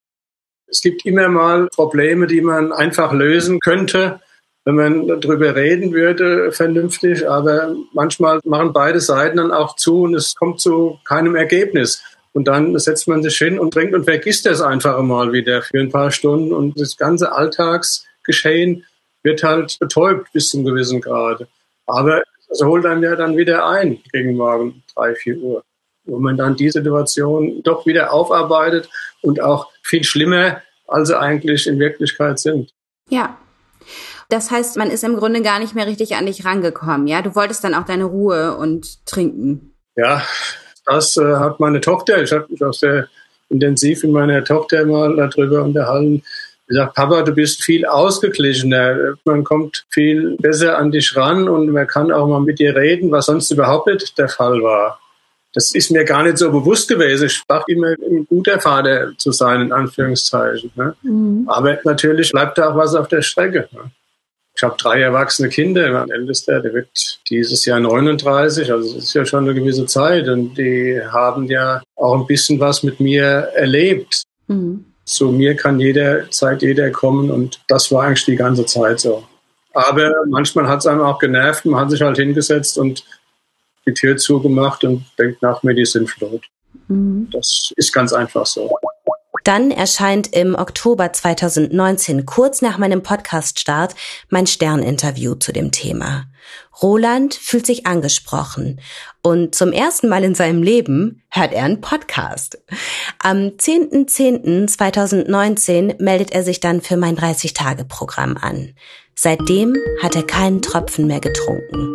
Es 0.69 0.81
gibt 0.81 1.05
immer 1.05 1.29
mal 1.29 1.69
Probleme, 1.69 2.27
die 2.27 2.41
man 2.41 2.73
einfach 2.73 3.13
lösen 3.13 3.61
könnte, 3.61 4.21
wenn 4.65 4.75
man 4.75 5.07
darüber 5.07 5.55
reden 5.55 5.93
würde, 5.93 6.51
vernünftig. 6.51 7.29
Aber 7.29 7.77
manchmal 7.93 8.41
machen 8.45 8.73
beide 8.73 9.01
Seiten 9.01 9.37
dann 9.37 9.53
auch 9.53 9.77
zu 9.77 10.03
und 10.03 10.15
es 10.15 10.35
kommt 10.35 10.61
zu 10.61 10.99
keinem 11.05 11.37
Ergebnis. 11.37 12.03
Und 12.33 12.49
dann 12.49 12.77
setzt 12.79 13.09
man 13.09 13.23
sich 13.23 13.37
hin 13.37 13.59
und 13.59 13.73
trinkt 13.73 13.95
und 13.95 14.05
vergisst 14.05 14.45
das 14.45 14.61
einfach 14.61 15.01
mal 15.03 15.33
wieder 15.33 15.63
für 15.63 15.79
ein 15.79 15.91
paar 15.91 16.11
Stunden. 16.11 16.53
Und 16.53 16.79
das 16.81 16.97
ganze 16.97 17.33
Alltagsgeschehen 17.33 18.85
wird 19.27 19.43
halt 19.43 19.77
betäubt 19.79 20.33
bis 20.33 20.49
zum 20.49 20.65
gewissen 20.65 21.03
Grade. 21.03 21.47
Aber 21.87 22.23
es 22.49 22.63
holt 22.63 22.85
dann 22.85 23.03
ja 23.03 23.15
dann 23.17 23.37
wieder 23.37 23.67
ein 23.67 23.99
gegen 24.13 24.37
morgen 24.37 24.83
drei, 24.95 25.15
vier 25.15 25.37
Uhr. 25.37 25.63
Wo 26.05 26.19
man 26.19 26.37
dann 26.37 26.57
die 26.57 26.71
Situation 26.71 27.63
doch 27.65 27.85
wieder 27.85 28.13
aufarbeitet 28.13 28.89
und 29.23 29.43
auch 29.43 29.71
viel 29.83 30.05
schlimmer, 30.05 30.63
als 30.87 31.09
sie 31.09 31.19
eigentlich 31.19 31.67
in 31.67 31.81
Wirklichkeit 31.81 32.39
sind. 32.39 32.73
Ja, 33.11 33.37
das 34.29 34.53
heißt, 34.53 34.77
man 34.77 34.91
ist 34.91 35.03
im 35.03 35.17
Grunde 35.17 35.43
gar 35.43 35.59
nicht 35.59 35.75
mehr 35.75 35.87
richtig 35.87 36.15
an 36.15 36.27
dich 36.27 36.45
rangekommen, 36.45 37.09
ja? 37.09 37.23
Du 37.23 37.35
wolltest 37.35 37.65
dann 37.65 37.75
auch 37.75 37.85
deine 37.85 38.05
Ruhe 38.05 38.57
und 38.57 39.05
trinken. 39.07 39.75
Ja, 39.97 40.23
das 40.85 41.17
äh, 41.17 41.37
hat 41.37 41.59
meine 41.59 41.81
Tochter, 41.81 42.23
ich 42.23 42.33
habe 42.33 42.47
mich 42.49 42.65
auch 42.65 42.75
sehr 42.75 43.09
intensiv 43.49 44.03
mit 44.05 44.13
meiner 44.13 44.45
Tochter 44.45 44.85
mal 44.85 45.17
darüber 45.17 45.63
unterhalten, 45.63 46.23
gesagt, 46.67 46.95
Papa, 46.95 47.23
du 47.23 47.33
bist 47.33 47.63
viel 47.63 47.87
ausgeglichener. 47.87 49.15
Man 49.25 49.45
kommt 49.45 49.85
viel 49.91 50.37
besser 50.37 50.79
an 50.79 50.91
dich 50.91 51.17
ran 51.17 51.49
und 51.49 51.71
man 51.71 51.87
kann 51.87 52.13
auch 52.13 52.27
mal 52.27 52.41
mit 52.41 52.59
dir 52.59 52.75
reden, 52.75 53.11
was 53.11 53.27
sonst 53.27 53.51
überhaupt 53.51 53.87
nicht 53.87 54.19
der 54.19 54.29
Fall 54.29 54.63
war. 54.63 54.99
Das 55.53 55.75
ist 55.75 55.91
mir 55.91 56.05
gar 56.05 56.23
nicht 56.23 56.37
so 56.37 56.51
bewusst 56.51 56.89
gewesen. 56.89 57.27
Ich 57.27 57.43
dachte 57.49 57.73
immer, 57.73 57.89
ein 57.89 58.27
guter 58.29 58.61
Vater 58.61 59.13
zu 59.17 59.33
sein, 59.33 59.63
in 59.63 59.73
Anführungszeichen. 59.73 60.71
Ne? 60.75 60.95
Mhm. 61.03 61.45
Aber 61.49 61.79
natürlich 61.85 62.31
bleibt 62.31 62.59
da 62.59 62.71
auch 62.71 62.77
was 62.77 62.95
auf 62.95 63.09
der 63.09 63.23
Strecke. 63.23 63.69
Ne? 63.73 63.91
Ich 64.55 64.63
habe 64.63 64.77
drei 64.79 65.01
erwachsene 65.01 65.49
Kinder. 65.49 65.91
Mein 65.91 66.11
ältester, 66.11 66.61
der 66.61 66.75
wird 66.75 67.21
dieses 67.31 67.65
Jahr 67.65 67.81
39, 67.81 68.71
also 68.73 68.95
das 68.95 69.05
ist 69.05 69.15
ja 69.15 69.25
schon 69.25 69.45
eine 69.45 69.55
gewisse 69.55 69.87
Zeit. 69.87 70.29
Und 70.29 70.57
die 70.59 71.01
haben 71.11 71.47
ja 71.47 71.83
auch 71.95 72.19
ein 72.19 72.27
bisschen 72.27 72.61
was 72.61 72.83
mit 72.83 73.01
mir 73.01 73.25
erlebt. 73.55 74.25
Mhm. 74.49 74.85
Zu 75.07 75.31
mir 75.31 75.57
kann 75.57 75.81
jederzeit 75.81 76.63
jeder 76.63 76.91
kommen 76.91 77.31
und 77.31 77.61
das 77.69 77.91
war 77.91 78.05
eigentlich 78.05 78.25
die 78.25 78.37
ganze 78.37 78.67
Zeit 78.67 79.01
so. 79.01 79.25
Aber 79.73 80.13
manchmal 80.29 80.69
hat 80.69 80.81
es 80.81 80.87
einem 80.87 81.01
auch 81.01 81.19
genervt, 81.19 81.65
man 81.65 81.81
hat 81.81 81.91
sich 81.91 82.03
halt 82.03 82.17
hingesetzt 82.17 82.77
und 82.77 83.05
die 83.87 83.95
Tür 83.95 84.17
zugemacht 84.17 84.85
und 84.85 85.05
denkt 85.19 85.43
nach 85.43 85.63
mir, 85.63 85.75
die 85.75 85.85
sind 85.85 86.11
tot. 86.19 86.43
Mhm. 86.89 87.29
Das 87.31 87.73
ist 87.77 87.93
ganz 87.93 88.13
einfach 88.13 88.47
so. 88.47 88.77
Dann 89.47 89.71
erscheint 89.71 90.35
im 90.35 90.55
Oktober 90.57 91.13
2019, 91.13 92.27
kurz 92.27 92.63
nach 92.63 92.79
meinem 92.79 93.05
Podcast-Start, 93.05 93.95
mein 94.29 94.49
Stern-Interview 94.49 95.37
zu 95.37 95.53
dem 95.53 95.71
Thema. 95.71 96.25
Roland 96.83 97.35
fühlt 97.35 97.65
sich 97.65 97.87
angesprochen 97.87 98.81
und 99.23 99.55
zum 99.55 99.71
ersten 99.71 100.09
Mal 100.09 100.25
in 100.25 100.35
seinem 100.35 100.65
Leben 100.65 101.23
hört 101.31 101.53
er 101.53 101.63
einen 101.63 101.81
Podcast. 101.81 102.61
Am 103.23 103.53
10.10.2019 103.57 106.03
meldet 106.03 106.33
er 106.33 106.43
sich 106.43 106.59
dann 106.59 106.81
für 106.81 106.97
mein 106.97 107.17
30-Tage-Programm 107.17 108.37
an. 108.41 108.75
Seitdem 109.15 109.77
hat 110.03 110.17
er 110.17 110.25
keinen 110.25 110.61
Tropfen 110.61 111.07
mehr 111.07 111.21
getrunken. 111.21 111.95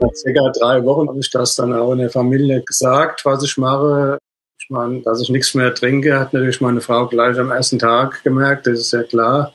Nach 0.00 0.14
circa 0.14 0.50
drei 0.58 0.82
Wochen 0.86 1.08
habe 1.08 1.20
ich 1.20 1.30
das 1.30 1.56
dann 1.56 1.74
auch 1.74 1.92
in 1.92 1.98
der 1.98 2.08
Familie 2.08 2.62
gesagt, 2.62 3.26
was 3.26 3.44
ich 3.44 3.58
mache 3.58 4.16
meine, 4.70 5.00
dass 5.00 5.20
ich 5.20 5.28
nichts 5.28 5.54
mehr 5.54 5.74
trinke, 5.74 6.18
hat 6.18 6.32
natürlich 6.32 6.60
meine 6.60 6.80
Frau 6.80 7.06
gleich 7.06 7.38
am 7.38 7.50
ersten 7.50 7.78
Tag 7.78 8.22
gemerkt, 8.22 8.66
das 8.66 8.80
ist 8.80 8.92
ja 8.92 9.02
klar. 9.02 9.54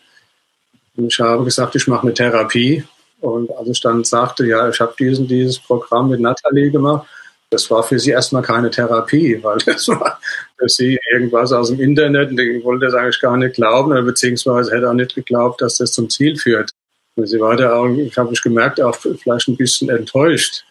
Und 0.96 1.08
ich 1.08 1.20
habe 1.20 1.44
gesagt, 1.44 1.76
ich 1.76 1.88
mache 1.88 2.04
eine 2.04 2.14
Therapie. 2.14 2.84
Und 3.22 3.52
als 3.58 3.70
ich 3.70 3.82
dann 3.82 4.04
sagte, 4.04 4.46
ja, 4.46 4.70
ich 4.70 4.80
habe 4.80 4.94
diesen, 4.98 5.28
dieses 5.28 5.60
Programm 5.60 6.10
mit 6.10 6.20
Nathalie 6.20 6.70
gemacht, 6.70 7.08
das 7.50 7.70
war 7.72 7.84
für 7.84 7.98
sie 7.98 8.12
erstmal 8.12 8.42
keine 8.42 8.70
Therapie, 8.70 9.40
weil 9.44 9.58
das 9.66 9.88
war 9.88 10.20
für 10.58 10.70
sie 10.70 11.00
irgendwas 11.12 11.52
aus 11.52 11.70
dem 11.70 11.80
Internet 11.80 12.32
und 12.32 12.40
ich 12.40 12.64
wollte 12.64 12.86
das 12.86 12.96
eigentlich 12.96 13.20
gar 13.22 13.38
nicht 13.38 13.56
glauben, 13.56 14.06
beziehungsweise 14.06 14.76
hätte 14.76 14.90
auch 14.90 14.94
nicht 14.94 15.16
geglaubt, 15.16 15.62
dass 15.62 15.78
das 15.78 15.92
zum 15.92 16.10
Ziel 16.10 16.38
führt. 16.38 16.72
Und 17.16 17.28
sie 17.28 17.40
war 17.40 17.56
da 17.56 17.74
auch, 17.76 17.88
ich 17.88 18.18
habe 18.18 18.34
ich 18.34 18.42
gemerkt, 18.42 18.82
auch 18.82 18.96
vielleicht 18.96 19.48
ein 19.48 19.56
bisschen 19.56 19.90
enttäuscht 19.90 20.66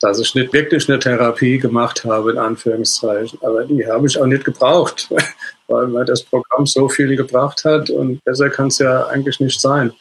dass 0.00 0.20
ich 0.20 0.34
nicht 0.34 0.52
wirklich 0.52 0.88
eine 0.88 0.98
Therapie 0.98 1.58
gemacht 1.58 2.04
habe, 2.04 2.32
in 2.32 2.38
Anführungszeichen. 2.38 3.38
Aber 3.42 3.64
die 3.64 3.86
habe 3.86 4.06
ich 4.06 4.20
auch 4.20 4.26
nicht 4.26 4.44
gebraucht, 4.44 5.08
weil 5.68 5.86
mir 5.86 6.04
das 6.04 6.22
Programm 6.22 6.66
so 6.66 6.88
viel 6.88 7.16
gebracht 7.16 7.64
hat 7.64 7.90
und 7.90 8.22
besser 8.24 8.50
kann 8.50 8.68
es 8.68 8.78
ja 8.78 9.06
eigentlich 9.06 9.40
nicht 9.40 9.60
sein. 9.60 9.92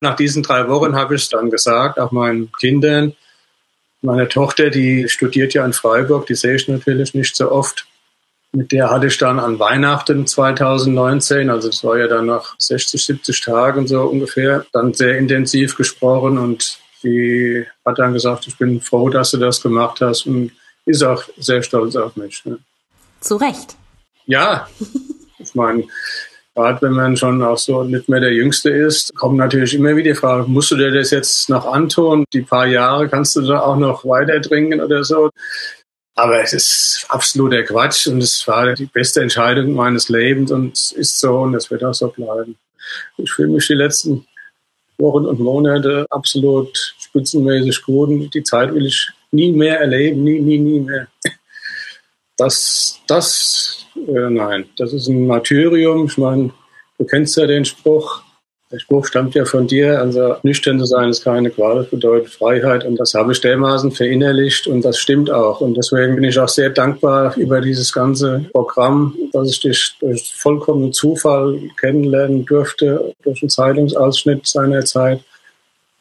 Nach 0.00 0.16
diesen 0.16 0.42
drei 0.42 0.68
Wochen 0.68 0.96
habe 0.96 1.14
ich 1.14 1.22
es 1.22 1.28
dann 1.28 1.50
gesagt, 1.50 1.98
auch 1.98 2.12
meinen 2.12 2.52
Kindern. 2.60 3.14
Meine 4.02 4.28
Tochter, 4.28 4.68
die 4.68 5.08
studiert 5.08 5.54
ja 5.54 5.64
in 5.64 5.72
Freiburg, 5.72 6.26
die 6.26 6.34
sehe 6.34 6.56
ich 6.56 6.68
natürlich 6.68 7.14
nicht 7.14 7.34
so 7.36 7.50
oft. 7.50 7.86
Mit 8.52 8.70
der 8.70 8.90
hatte 8.90 9.06
ich 9.06 9.18
dann 9.18 9.40
an 9.40 9.58
Weihnachten 9.58 10.26
2019, 10.26 11.50
also 11.50 11.68
es 11.68 11.82
war 11.82 11.98
ja 11.98 12.06
dann 12.06 12.26
nach 12.26 12.54
60, 12.58 13.04
70 13.04 13.40
Tagen 13.40 13.86
so 13.86 14.02
ungefähr, 14.02 14.64
dann 14.72 14.94
sehr 14.94 15.18
intensiv 15.18 15.74
gesprochen 15.74 16.38
und 16.38 16.78
die 17.04 17.64
hat 17.84 17.98
dann 17.98 18.12
gesagt, 18.12 18.46
ich 18.46 18.56
bin 18.56 18.80
froh, 18.80 19.08
dass 19.08 19.30
du 19.30 19.36
das 19.36 19.60
gemacht 19.60 20.00
hast 20.00 20.26
und 20.26 20.50
ist 20.86 21.02
auch 21.02 21.22
sehr 21.36 21.62
stolz 21.62 21.96
auf 21.96 22.16
mich. 22.16 22.44
Ne? 22.44 22.58
Zu 23.20 23.36
Recht. 23.36 23.76
Ja, 24.26 24.68
ich 25.38 25.54
meine, 25.54 25.84
gerade 26.54 26.82
wenn 26.82 26.92
man 26.92 27.16
schon 27.16 27.42
auch 27.42 27.58
so 27.58 27.84
nicht 27.84 28.08
mehr 28.08 28.20
der 28.20 28.32
Jüngste 28.32 28.70
ist, 28.70 29.14
kommen 29.14 29.36
natürlich 29.36 29.74
immer 29.74 29.96
wieder 29.96 30.14
Fragen, 30.14 30.52
musst 30.52 30.70
du 30.70 30.76
dir 30.76 30.90
das 30.90 31.10
jetzt 31.10 31.48
noch 31.48 31.66
antun? 31.66 32.24
Die 32.32 32.42
paar 32.42 32.66
Jahre 32.66 33.08
kannst 33.08 33.36
du 33.36 33.42
da 33.42 33.60
auch 33.60 33.76
noch 33.76 34.04
weiter 34.04 34.40
trinken 34.40 34.80
oder 34.80 35.04
so? 35.04 35.30
Aber 36.16 36.40
es 36.40 36.52
ist 36.52 37.06
absoluter 37.08 37.64
Quatsch 37.64 38.06
und 38.06 38.22
es 38.22 38.46
war 38.46 38.72
die 38.74 38.86
beste 38.86 39.20
Entscheidung 39.20 39.74
meines 39.74 40.08
Lebens 40.08 40.52
und 40.52 40.76
es 40.76 40.92
ist 40.92 41.18
so 41.18 41.40
und 41.40 41.54
es 41.54 41.70
wird 41.70 41.82
auch 41.82 41.94
so 41.94 42.08
bleiben. 42.08 42.56
Ich 43.16 43.32
fühle 43.32 43.48
mich 43.48 43.66
die 43.66 43.74
letzten 43.74 44.26
Wochen 44.98 45.26
und 45.26 45.40
Monate 45.40 46.06
absolut 46.10 46.94
spitzenmäßig 46.98 47.82
gut. 47.82 48.32
Die 48.34 48.42
Zeit 48.42 48.74
will 48.74 48.86
ich 48.86 49.08
nie 49.30 49.52
mehr 49.52 49.80
erleben, 49.80 50.24
nie, 50.24 50.40
nie, 50.40 50.58
nie 50.58 50.80
mehr. 50.80 51.08
Das, 52.36 53.00
das, 53.06 53.86
äh, 53.96 54.30
nein, 54.30 54.66
das 54.76 54.92
ist 54.92 55.08
ein 55.08 55.26
Martyrium. 55.26 56.06
Ich 56.06 56.18
meine, 56.18 56.50
du 56.98 57.04
kennst 57.04 57.36
ja 57.36 57.46
den 57.46 57.64
Spruch, 57.64 58.22
der 58.74 58.80
Spruch 58.80 59.06
stammt 59.06 59.36
ja 59.36 59.44
von 59.44 59.68
dir, 59.68 60.00
also 60.00 60.34
nüchtern 60.42 60.80
zu 60.80 60.84
sein 60.84 61.08
ist 61.08 61.22
keine 61.22 61.50
Qual, 61.50 61.84
bedeutet 61.84 62.32
Freiheit 62.32 62.84
und 62.84 62.96
das 62.96 63.14
habe 63.14 63.30
ich 63.30 63.40
dermaßen 63.40 63.92
verinnerlicht 63.92 64.66
und 64.66 64.84
das 64.84 64.98
stimmt 64.98 65.30
auch. 65.30 65.60
Und 65.60 65.76
deswegen 65.76 66.16
bin 66.16 66.24
ich 66.24 66.40
auch 66.40 66.48
sehr 66.48 66.70
dankbar 66.70 67.36
über 67.36 67.60
dieses 67.60 67.92
ganze 67.92 68.46
Programm, 68.50 69.16
dass 69.32 69.48
ich 69.48 69.60
dich 69.60 69.94
durch 70.00 70.34
vollkommenen 70.36 70.92
Zufall 70.92 71.56
kennenlernen 71.80 72.44
durfte, 72.46 73.14
durch 73.22 73.42
einen 73.42 73.50
Zeitungsausschnitt 73.50 74.44
seiner 74.44 74.84
Zeit. 74.84 75.20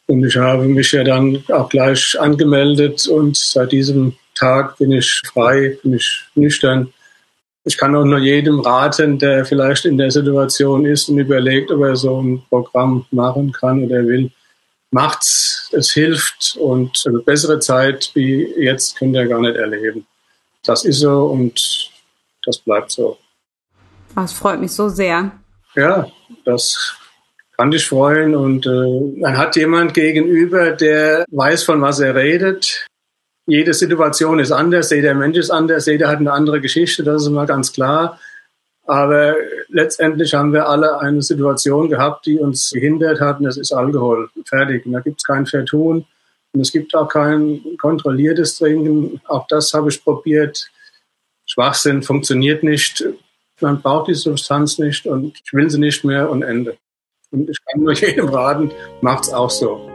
Und 0.07 0.25
ich 0.25 0.35
habe 0.35 0.63
mich 0.63 0.91
ja 0.93 1.03
dann 1.03 1.43
auch 1.49 1.69
gleich 1.69 2.19
angemeldet 2.19 3.07
und 3.07 3.37
seit 3.37 3.71
diesem 3.71 4.15
Tag 4.33 4.79
bin 4.79 4.91
ich 4.93 5.21
frei, 5.31 5.77
bin 5.83 5.93
ich 5.93 6.23
nüchtern 6.33 6.91
ich 7.65 7.77
kann 7.77 7.95
auch 7.95 8.03
nur 8.03 8.19
jedem 8.19 8.59
raten, 8.59 9.17
der 9.17 9.45
vielleicht 9.45 9.85
in 9.85 9.97
der 9.97 10.11
Situation 10.11 10.85
ist 10.85 11.09
und 11.09 11.17
überlegt, 11.17 11.71
ob 11.71 11.81
er 11.81 11.95
so 11.95 12.21
ein 12.21 12.43
Programm 12.49 13.05
machen 13.11 13.51
kann 13.53 13.85
oder 13.85 14.05
will. 14.05 14.31
Macht's, 14.91 15.71
es 15.71 15.91
hilft 15.91 16.57
und 16.59 17.01
eine 17.07 17.19
bessere 17.19 17.59
Zeit 17.59 18.11
wie 18.13 18.53
jetzt 18.57 18.97
könnt 18.97 19.15
ihr 19.15 19.27
gar 19.27 19.41
nicht 19.41 19.55
erleben. 19.55 20.05
Das 20.63 20.85
ist 20.85 20.99
so 20.99 21.25
und 21.25 21.89
das 22.45 22.59
bleibt 22.59 22.91
so. 22.91 23.17
Das 24.15 24.33
freut 24.33 24.59
mich 24.59 24.71
so 24.71 24.89
sehr. 24.89 25.31
Ja, 25.75 26.07
das 26.45 26.95
kann 27.57 27.71
dich 27.71 27.87
freuen 27.87 28.35
und 28.35 28.65
äh, 28.65 29.19
man 29.19 29.37
hat 29.37 29.55
jemand 29.55 29.93
gegenüber, 29.93 30.71
der 30.71 31.25
weiß, 31.31 31.63
von 31.63 31.81
was 31.81 31.99
er 31.99 32.15
redet, 32.15 32.85
jede 33.45 33.73
Situation 33.73 34.39
ist 34.39 34.51
anders, 34.51 34.89
jeder 34.91 35.13
Mensch 35.13 35.37
ist 35.37 35.51
anders, 35.51 35.85
jeder 35.85 36.07
hat 36.07 36.19
eine 36.19 36.31
andere 36.31 36.61
Geschichte, 36.61 37.03
das 37.03 37.23
ist 37.23 37.27
immer 37.27 37.45
ganz 37.45 37.73
klar. 37.73 38.19
Aber 38.85 39.35
letztendlich 39.69 40.33
haben 40.33 40.51
wir 40.51 40.67
alle 40.67 40.99
eine 40.99 41.21
Situation 41.21 41.89
gehabt, 41.89 42.25
die 42.25 42.39
uns 42.39 42.71
gehindert 42.71 43.21
hat, 43.21 43.39
und 43.39 43.45
das 43.45 43.57
ist 43.57 43.71
Alkohol. 43.71 44.29
Fertig. 44.45 44.85
Und 44.85 44.93
da 44.93 44.99
gibt 44.99 45.21
es 45.21 45.23
kein 45.23 45.45
Vertun. 45.45 46.05
Und 46.51 46.61
es 46.61 46.71
gibt 46.71 46.93
auch 46.93 47.07
kein 47.07 47.61
kontrolliertes 47.77 48.57
Trinken. 48.57 49.21
Auch 49.25 49.47
das 49.47 49.73
habe 49.73 49.89
ich 49.89 50.03
probiert. 50.03 50.69
Schwachsinn 51.45 52.03
funktioniert 52.03 52.63
nicht. 52.63 53.05
Man 53.61 53.81
braucht 53.81 54.09
die 54.09 54.15
Substanz 54.15 54.77
nicht 54.77 55.05
und 55.05 55.39
ich 55.43 55.53
will 55.53 55.69
sie 55.69 55.79
nicht 55.79 56.03
mehr 56.03 56.29
und 56.29 56.43
Ende. 56.43 56.77
Und 57.31 57.49
ich 57.49 57.57
kann 57.65 57.81
nur 57.81 57.93
jedem 57.93 58.29
raten, 58.29 58.71
macht's 59.01 59.31
auch 59.31 59.49
so. 59.49 59.92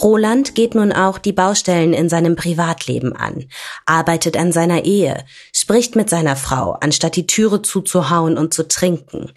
Roland 0.00 0.54
geht 0.54 0.74
nun 0.74 0.92
auch 0.92 1.18
die 1.18 1.32
Baustellen 1.32 1.92
in 1.92 2.08
seinem 2.08 2.34
Privatleben 2.34 3.14
an, 3.14 3.44
arbeitet 3.84 4.36
an 4.36 4.50
seiner 4.50 4.84
Ehe, 4.84 5.24
spricht 5.54 5.96
mit 5.96 6.08
seiner 6.08 6.36
Frau, 6.36 6.72
anstatt 6.80 7.16
die 7.16 7.26
Türe 7.26 7.62
zuzuhauen 7.62 8.38
und 8.38 8.54
zu 8.54 8.66
trinken. 8.66 9.32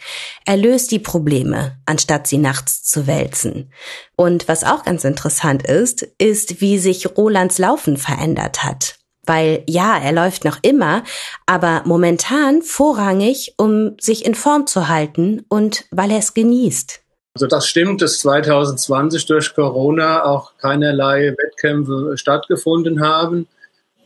Er 0.46 0.58
löst 0.58 0.92
die 0.92 1.00
Probleme, 1.00 1.78
anstatt 1.86 2.28
sie 2.28 2.38
nachts 2.38 2.84
zu 2.84 3.06
wälzen. 3.06 3.72
Und 4.16 4.48
was 4.48 4.64
auch 4.64 4.84
ganz 4.84 5.04
interessant 5.04 5.64
ist, 5.64 6.04
ist, 6.18 6.62
wie 6.62 6.78
sich 6.78 7.18
Rolands 7.18 7.58
Laufen 7.58 7.98
verändert 7.98 8.64
hat. 8.64 9.00
Weil 9.26 9.64
ja, 9.68 9.98
er 9.98 10.12
läuft 10.12 10.46
noch 10.46 10.60
immer, 10.62 11.04
aber 11.46 11.82
momentan 11.86 12.62
vorrangig, 12.62 13.56
um 13.58 13.96
sich 14.00 14.26
in 14.26 14.36
Form 14.36 14.68
zu 14.68 14.88
halten 14.88 15.44
und 15.50 15.86
weil 15.92 16.12
er 16.12 16.20
es 16.20 16.34
genießt. 16.34 17.05
Also 17.36 17.48
das 17.48 17.68
stimmt, 17.68 18.02
dass 18.02 18.20
2020 18.20 19.26
durch 19.26 19.54
Corona 19.54 20.24
auch 20.24 20.54
keinerlei 20.58 21.36
Wettkämpfe 21.38 22.18
stattgefunden 22.18 23.02
haben. 23.02 23.48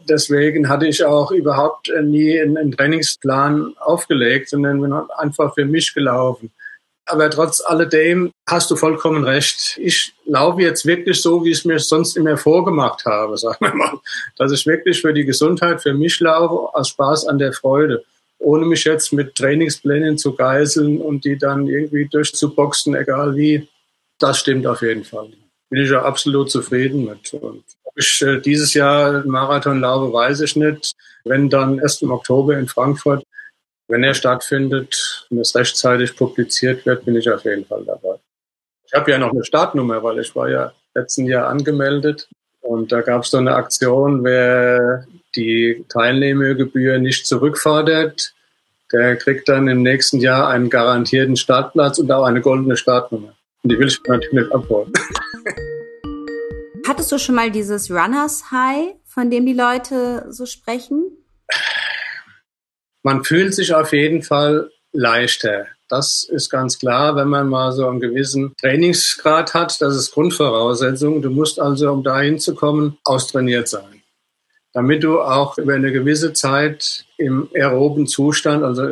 Deswegen 0.10 0.68
hatte 0.68 0.88
ich 0.88 1.06
auch 1.06 1.30
überhaupt 1.30 1.92
nie 2.02 2.40
einen 2.40 2.72
Trainingsplan 2.72 3.76
aufgelegt, 3.78 4.50
sondern 4.50 4.82
bin 4.82 4.94
einfach 4.94 5.54
für 5.54 5.66
mich 5.66 5.94
gelaufen. 5.94 6.52
Aber 7.06 7.30
trotz 7.30 7.62
alledem 7.62 8.32
hast 8.48 8.72
du 8.72 8.76
vollkommen 8.76 9.24
recht. 9.24 9.78
Ich 9.80 10.14
laufe 10.26 10.62
jetzt 10.62 10.88
wirklich 10.88 11.22
so, 11.22 11.46
wie 11.46 11.52
ich 11.52 11.60
es 11.60 11.66
mir 11.66 11.78
sonst 11.78 12.18
immer 12.18 12.36
vorgemacht 12.36 13.06
habe, 13.06 13.38
sagen 13.38 13.58
wir 13.60 13.76
mal. 13.76 14.00
Dass 14.38 14.52
ich 14.52 14.66
wirklich 14.66 15.02
für 15.02 15.14
die 15.14 15.26
Gesundheit, 15.26 15.84
für 15.84 15.94
mich 15.94 16.20
laufe, 16.20 16.76
aus 16.76 16.90
Spaß 16.90 17.28
an 17.28 17.38
der 17.38 17.54
Freude 17.54 18.04
ohne 18.40 18.66
mich 18.66 18.86
jetzt 18.86 19.14
mit 19.14 19.36
Trainingsplänen 19.36 20.18
zu 20.18 20.34
geißeln 20.34 21.00
und 21.00 21.26
die 21.26 21.38
dann 21.38 21.68
irgendwie 21.68 22.08
durchzuboxen, 22.08 22.96
egal 22.96 23.36
wie. 23.36 23.68
Das 24.18 24.40
stimmt 24.40 24.66
auf 24.66 24.82
jeden 24.82 25.04
Fall. 25.04 25.30
Bin 25.70 25.84
ich 25.84 25.90
ja 25.90 26.02
absolut 26.02 26.50
zufrieden 26.50 27.06
mit. 27.06 27.34
Und 27.34 27.64
ob 27.84 27.98
ich 27.98 28.22
äh, 28.22 28.40
dieses 28.40 28.74
Jahr 28.74 29.26
Marathon 29.26 29.80
laufe, 29.80 30.12
weiß 30.12 30.42
ich 30.42 30.56
nicht. 30.56 30.94
Wenn 31.26 31.50
dann 31.50 31.80
erst 31.80 32.02
im 32.02 32.12
Oktober 32.12 32.58
in 32.58 32.68
Frankfurt, 32.68 33.24
wenn 33.88 34.04
er 34.04 34.14
stattfindet 34.14 35.28
und 35.30 35.40
es 35.40 35.56
rechtzeitig 35.56 36.16
publiziert 36.16 36.86
wird, 36.86 37.06
bin 37.06 37.16
ich 37.16 37.30
auf 37.30 37.44
jeden 37.44 37.66
Fall 37.66 37.84
dabei. 37.86 38.16
Ich 38.86 38.94
habe 38.94 39.12
ja 39.12 39.18
noch 39.18 39.32
eine 39.32 39.44
Startnummer, 39.44 40.02
weil 40.04 40.20
ich 40.20 40.36
war 40.36 40.50
ja 40.50 40.74
letzten 40.96 41.26
Jahr 41.28 41.48
angemeldet 41.48 42.28
und 42.62 42.92
da 42.92 43.02
gab 43.02 43.24
es 43.24 43.32
so 43.32 43.38
eine 43.38 43.56
Aktion, 43.56 44.24
wer 44.24 45.06
die 45.36 45.86
Teilnehmergebühr 45.90 47.00
nicht 47.00 47.28
zurückfordert, 47.28 48.34
der 48.92 49.16
kriegt 49.18 49.48
dann 49.48 49.68
im 49.68 49.84
nächsten 49.84 50.20
Jahr 50.20 50.50
einen 50.50 50.70
garantierten 50.70 51.36
Startplatz 51.36 52.00
und 52.00 52.12
auch 52.12 52.24
eine 52.24 52.42
goldene 52.42 52.76
Startnummer. 52.76 53.36
Und 53.64 53.72
die 53.72 53.78
will 53.78 53.88
ich 53.88 54.00
natürlich 54.08 54.52
abholen. 54.52 54.92
Hattest 56.88 57.12
du 57.12 57.20
schon 57.20 57.36
mal 57.36 57.52
dieses 57.52 57.92
Runners 57.92 58.52
High, 58.52 58.96
von 59.06 59.30
dem 59.30 59.46
die 59.46 59.54
Leute 59.54 60.26
so 60.30 60.48
sprechen? 60.48 61.18
Man 63.04 63.24
fühlt 63.24 63.54
sich 63.54 63.74
auf 63.76 63.94
jeden 63.94 64.24
Fall 64.24 64.72
leichter. 64.92 65.68
Das 65.88 66.24
ist 66.24 66.50
ganz 66.50 66.80
klar, 66.80 67.16
wenn 67.16 67.28
man 67.28 67.48
mal 67.48 67.72
so 67.72 67.88
einen 67.88 68.00
gewissen 68.00 68.54
Trainingsgrad 68.60 69.54
hat. 69.54 69.82
Das 69.82 69.96
ist 69.96 70.12
Grundvoraussetzung. 70.12 71.22
Du 71.22 71.30
musst 71.30 71.60
also, 71.60 71.92
um 71.92 72.04
dahin 72.04 72.40
zu 72.40 72.56
kommen, 72.56 72.98
austrainiert 73.04 73.68
sein 73.68 73.99
damit 74.74 75.04
du 75.04 75.22
auch 75.22 75.58
über 75.58 75.74
eine 75.74 75.92
gewisse 75.92 76.34
Zeit 76.34 77.06
im 77.18 77.50
aeroben 77.54 78.08
Zustand, 78.08 78.64
also 78.64 78.88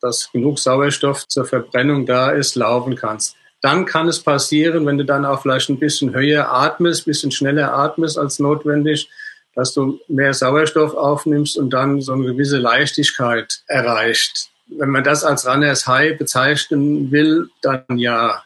dass 0.00 0.30
genug 0.32 0.58
Sauerstoff 0.58 1.26
zur 1.26 1.44
Verbrennung 1.44 2.06
da 2.06 2.30
ist, 2.30 2.54
laufen 2.54 2.94
kannst. 2.94 3.36
Dann 3.60 3.84
kann 3.84 4.06
es 4.06 4.20
passieren, 4.20 4.86
wenn 4.86 4.98
du 4.98 5.04
dann 5.04 5.24
auch 5.24 5.42
vielleicht 5.42 5.68
ein 5.68 5.80
bisschen 5.80 6.14
höher 6.14 6.52
atmest, 6.52 7.06
bisschen 7.06 7.32
schneller 7.32 7.72
atmest 7.74 8.16
als 8.16 8.38
notwendig, 8.38 9.10
dass 9.54 9.74
du 9.74 9.98
mehr 10.06 10.32
Sauerstoff 10.34 10.94
aufnimmst 10.94 11.58
und 11.58 11.70
dann 11.70 12.00
so 12.00 12.12
eine 12.12 12.26
gewisse 12.26 12.58
Leichtigkeit 12.58 13.62
erreicht. 13.66 14.50
Wenn 14.68 14.90
man 14.90 15.02
das 15.02 15.24
als 15.24 15.46
Runners 15.46 15.88
High 15.88 16.16
bezeichnen 16.16 17.10
will, 17.10 17.48
dann 17.62 17.84
ja. 17.96 18.44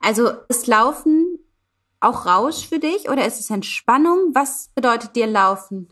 Also 0.00 0.32
das 0.48 0.66
Laufen 0.66 1.27
auch 2.00 2.26
Rausch 2.26 2.68
für 2.68 2.78
dich 2.78 3.08
oder 3.08 3.26
ist 3.26 3.40
es 3.40 3.50
Entspannung? 3.50 4.32
Was 4.34 4.70
bedeutet 4.74 5.16
dir 5.16 5.26
Laufen? 5.26 5.88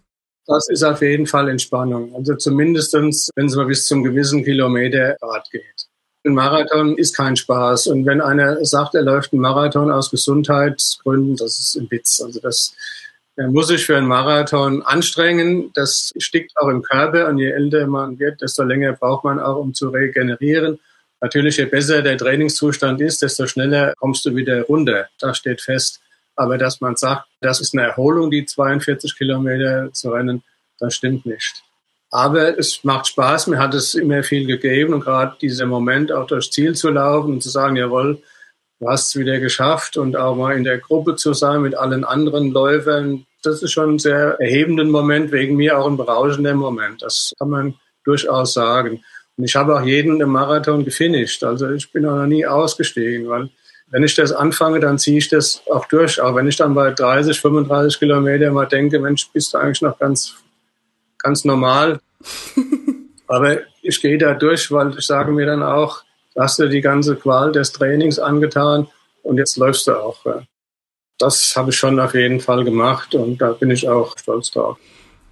Das 0.47 0.69
ist 0.69 0.85
auf 0.85 1.03
jeden 1.03 1.27
Fall 1.27 1.49
Entspannung. 1.49 2.14
Also 2.14 2.37
zumindestens, 2.37 3.31
wenn 3.35 3.47
es 3.47 3.57
mal 3.57 3.66
bis 3.66 3.87
zum 3.87 4.05
gewissen 4.05 4.45
Kilometergrad 4.45 5.51
geht. 5.51 5.87
Ein 6.25 6.35
Marathon 6.35 6.97
ist 6.97 7.16
kein 7.16 7.37
Spaß. 7.37 7.88
Und 7.88 8.07
wenn 8.07 8.21
einer 8.21 8.64
sagt, 8.64 8.95
er 8.95 9.03
läuft 9.03 9.33
einen 9.33 9.42
Marathon 9.42 9.90
aus 9.90 10.11
Gesundheitsgründen, 10.11 11.37
das 11.37 11.59
ist 11.59 11.77
ein 11.77 11.90
Witz. 11.90 12.21
Also 12.21 12.40
das 12.40 12.75
er 13.38 13.49
muss 13.49 13.69
sich 13.69 13.85
für 13.85 13.99
einen 13.99 14.07
Marathon 14.07 14.83
anstrengen. 14.83 15.71
Das 15.75 16.12
stickt 16.16 16.53
auch 16.57 16.69
im 16.69 16.83
Körper. 16.83 17.29
Und 17.29 17.37
je 17.38 17.51
älter 17.51 17.87
man 17.87 18.19
wird, 18.19 18.40
desto 18.40 18.62
länger 18.62 18.95
braucht 18.95 19.25
man 19.25 19.38
auch, 19.38 19.57
um 19.57 19.75
zu 19.75 19.90
regenerieren. 19.90 20.79
Natürlich, 21.20 21.57
je 21.57 21.64
besser 21.64 22.02
der 22.02 22.18
Trainingszustand 22.18 23.00
ist, 23.00 23.22
desto 23.22 23.46
schneller 23.46 23.94
kommst 23.96 24.24
du 24.26 24.35
wieder 24.37 24.62
runter. 24.62 25.09
Das 25.18 25.38
steht 25.38 25.61
fest. 25.61 26.00
Aber 26.37 26.59
dass 26.59 26.81
man 26.81 26.96
sagt, 26.96 27.26
das 27.40 27.61
ist 27.61 27.74
eine 27.74 27.87
Erholung, 27.87 28.31
die 28.31 28.44
42 28.44 29.16
Kilometer 29.16 29.92
zu 29.92 30.11
rennen, 30.11 30.42
das 30.79 30.94
stimmt 30.94 31.24
nicht. 31.24 31.62
Aber 32.11 32.59
es 32.59 32.85
macht 32.85 33.09
Spaß, 33.09 33.46
mir 33.48 33.59
hat 33.59 33.74
es 33.74 33.94
immer 33.94 34.22
viel 34.22 34.46
gegeben 34.46 34.94
und 34.94 35.00
gerade 35.00 35.37
dieser 35.40 35.66
Moment 35.66 36.12
auch 36.12 36.26
durchs 36.26 36.50
Ziel 36.50 36.74
zu 36.74 36.90
laufen 36.90 37.33
und 37.33 37.42
zu 37.42 37.48
sagen, 37.48 37.76
jawohl, 37.76 38.22
du 38.79 38.88
hast 38.88 39.09
es 39.09 39.16
wieder 39.16 39.40
geschafft 39.40 39.96
und 39.96 40.16
auch 40.16 40.37
mal 40.37 40.57
in 40.57 40.64
der 40.64 40.79
Gruppe 40.79 41.16
zu 41.16 41.33
sein 41.33 41.62
mit 41.62 41.74
allen 41.74 42.05
anderen 42.05 42.52
Läufern, 42.52 43.26
das 43.42 43.62
ist 43.62 43.72
schon 43.72 43.94
ein 43.94 43.98
sehr 43.98 44.37
erhebender 44.40 44.85
Moment, 44.85 45.33
wegen 45.33 45.57
mir 45.57 45.79
auch 45.79 45.87
ein 45.87 45.96
berauschender 45.96 46.55
Moment. 46.55 47.02
Das 47.02 47.33
kann 47.38 47.50
man 47.50 47.74
durchaus 48.05 48.52
sagen. 48.52 49.02
Und 49.37 49.44
ich 49.44 49.55
habe 49.55 49.77
auch 49.77 49.83
jeden 49.83 50.20
im 50.20 50.31
Marathon 50.31 50.85
gefinisht. 50.85 51.44
Also 51.44 51.70
ich 51.70 51.92
bin 51.92 52.07
auch 52.07 52.16
noch 52.16 52.27
nie 52.27 52.46
ausgestiegen, 52.46 53.29
weil 53.29 53.51
wenn 53.90 54.03
ich 54.03 54.14
das 54.14 54.33
anfange, 54.33 54.81
dann 54.81 54.99
ziehe 54.99 55.18
ich 55.18 55.29
das 55.29 55.62
auch 55.70 55.87
durch. 55.87 56.20
Auch 56.20 56.35
wenn 56.35 56.49
ich 56.49 56.57
dann 56.57 56.75
bei 56.75 56.90
30, 56.90 57.40
35 57.40 57.99
Kilometer 57.99 58.51
mal 58.51 58.66
denke, 58.66 58.99
Mensch, 58.99 59.29
bist 59.33 59.55
du 59.55 59.59
eigentlich 59.59 59.83
noch 59.83 59.99
ganz, 59.99 60.35
ganz 61.18 61.44
normal. 61.44 62.01
Aber 63.29 63.59
ich 63.83 64.01
gehe 64.01 64.18
da 64.18 64.35
durch, 64.35 64.70
weil 64.72 64.96
ich 64.99 65.07
sage 65.07 65.33
mir 65.33 65.46
dann 65.46 65.62
auch, 65.62 66.03
hast 66.37 66.59
du 66.59 66.68
die 66.68 66.81
ganze 66.81 67.16
Qual 67.16 67.53
des 67.53 67.72
Trainings 67.72 68.18
angetan 68.18 68.88
und 69.22 69.38
jetzt 69.38 69.57
läufst 69.57 69.87
du 69.87 69.92
auch. 69.92 70.25
Das 71.18 71.57
habe 71.57 71.70
ich 71.70 71.77
schon 71.77 71.99
auf 71.99 72.14
jeden 72.14 72.40
Fall 72.40 72.64
gemacht 72.64 73.14
und 73.14 73.38
da 73.38 73.53
bin 73.53 73.70
ich 73.70 73.88
auch 73.88 74.16
stolz 74.18 74.51
drauf. 74.51 74.79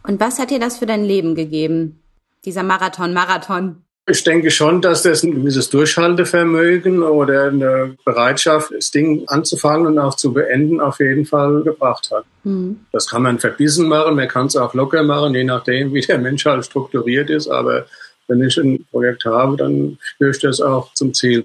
Und 0.03 0.21
was 0.21 0.39
hat 0.39 0.51
dir 0.51 0.59
das 0.59 0.79
für 0.79 0.87
dein 0.87 1.05
Leben 1.05 1.35
gegeben, 1.35 2.03
dieser 2.45 2.63
Marathon, 2.63 3.13
Marathon? 3.13 3.84
Ich 4.07 4.23
denke 4.23 4.51
schon, 4.51 4.83
dass 4.83 5.03
das 5.03 5.23
ein 5.23 5.35
gewisses 5.35 5.71
Durchhaltevermögen 5.71 7.03
oder 7.03 7.45
eine 7.45 7.97
Bereitschaft, 8.05 8.71
das 8.77 8.91
Ding 8.91 9.27
anzufangen 9.29 9.87
und 9.87 9.99
auch 9.99 10.15
zu 10.15 10.35
beenden, 10.35 10.81
auf 10.81 11.01
jeden 11.01 11.25
Fall 11.25 11.63
gebracht 11.63 12.11
hat. 12.13 12.27
Mhm. 12.43 12.85
Das 12.93 13.09
kann 13.09 13.23
man 13.23 13.39
verbissen 13.39 13.89
machen, 13.89 14.17
man 14.17 14.29
kann 14.29 14.47
es 14.47 14.57
auch 14.57 14.75
locker 14.75 15.03
machen, 15.03 15.35
je 15.35 15.45
nachdem, 15.45 15.95
wie 15.95 16.03
der 16.03 16.19
Mensch 16.19 16.45
halt 16.45 16.67
strukturiert 16.67 17.31
ist. 17.31 17.49
Aber 17.49 17.87
wenn 18.29 18.43
ich 18.43 18.59
ein 18.59 18.85
Projekt 18.91 19.25
habe, 19.25 19.57
dann 19.57 19.99
führe 20.19 20.33
ich 20.33 20.39
das 20.39 20.61
auch 20.61 20.93
zum 20.93 21.15
Ziel. 21.15 21.45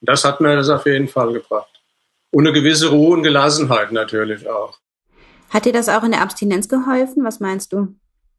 Das 0.00 0.24
hat 0.24 0.40
mir 0.40 0.54
das 0.54 0.68
auf 0.68 0.86
jeden 0.86 1.08
Fall 1.08 1.32
gebracht. 1.32 1.80
Und 2.30 2.46
eine 2.46 2.54
gewisse 2.54 2.88
Ruhe 2.90 3.16
und 3.16 3.24
Gelassenheit 3.24 3.90
natürlich 3.90 4.48
auch. 4.48 4.78
Hat 5.50 5.64
dir 5.64 5.72
das 5.72 5.88
auch 5.88 6.04
in 6.04 6.12
der 6.12 6.22
Abstinenz 6.22 6.68
geholfen? 6.68 7.24
Was 7.24 7.40
meinst 7.40 7.72
du? 7.72 7.88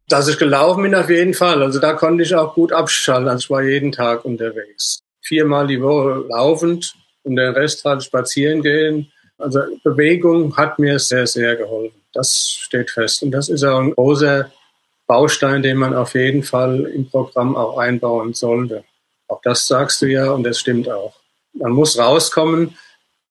Dass 0.10 0.28
ich 0.28 0.38
gelaufen 0.38 0.84
bin, 0.84 0.96
auf 0.96 1.10
jeden 1.10 1.34
Fall. 1.34 1.62
Also 1.62 1.80
da 1.80 1.94
konnte 1.94 2.24
ich 2.24 2.34
auch 2.34 2.54
gut 2.54 2.72
abschalten. 2.72 3.28
Also 3.28 3.44
ich 3.44 3.50
war 3.50 3.64
jeden 3.64 3.92
Tag 3.92 4.24
unterwegs. 4.24 5.00
Viermal 5.22 5.68
die 5.68 5.82
Woche 5.82 6.26
laufend 6.30 6.96
und 7.24 7.36
den 7.36 7.54
Rest 7.54 7.84
halt 7.84 8.04
spazieren 8.04 8.62
gehen. 8.62 9.12
Also 9.38 9.60
Bewegung 9.84 10.56
hat 10.56 10.80
mir 10.80 10.98
sehr, 11.00 11.28
sehr 11.28 11.56
geholfen. 11.56 12.02
Das 12.14 12.50
steht 12.50 12.90
fest. 12.90 13.22
Und 13.24 13.32
das 13.32 13.50
ist 13.50 13.64
auch 13.64 13.80
ein 13.80 13.92
großer 13.92 14.50
Baustein, 15.08 15.62
den 15.62 15.78
man 15.78 15.94
auf 15.94 16.16
jeden 16.16 16.44
Fall 16.44 16.86
im 16.86 17.10
Programm 17.10 17.56
auch 17.56 17.78
einbauen 17.78 18.34
sollte. 18.34 18.84
Auch 19.28 19.42
das 19.42 19.68
sagst 19.68 20.02
du 20.02 20.06
ja 20.06 20.32
und 20.32 20.44
das 20.44 20.60
stimmt 20.60 20.90
auch. 20.90 21.14
Man 21.54 21.72
muss 21.72 21.98
rauskommen. 21.98 22.78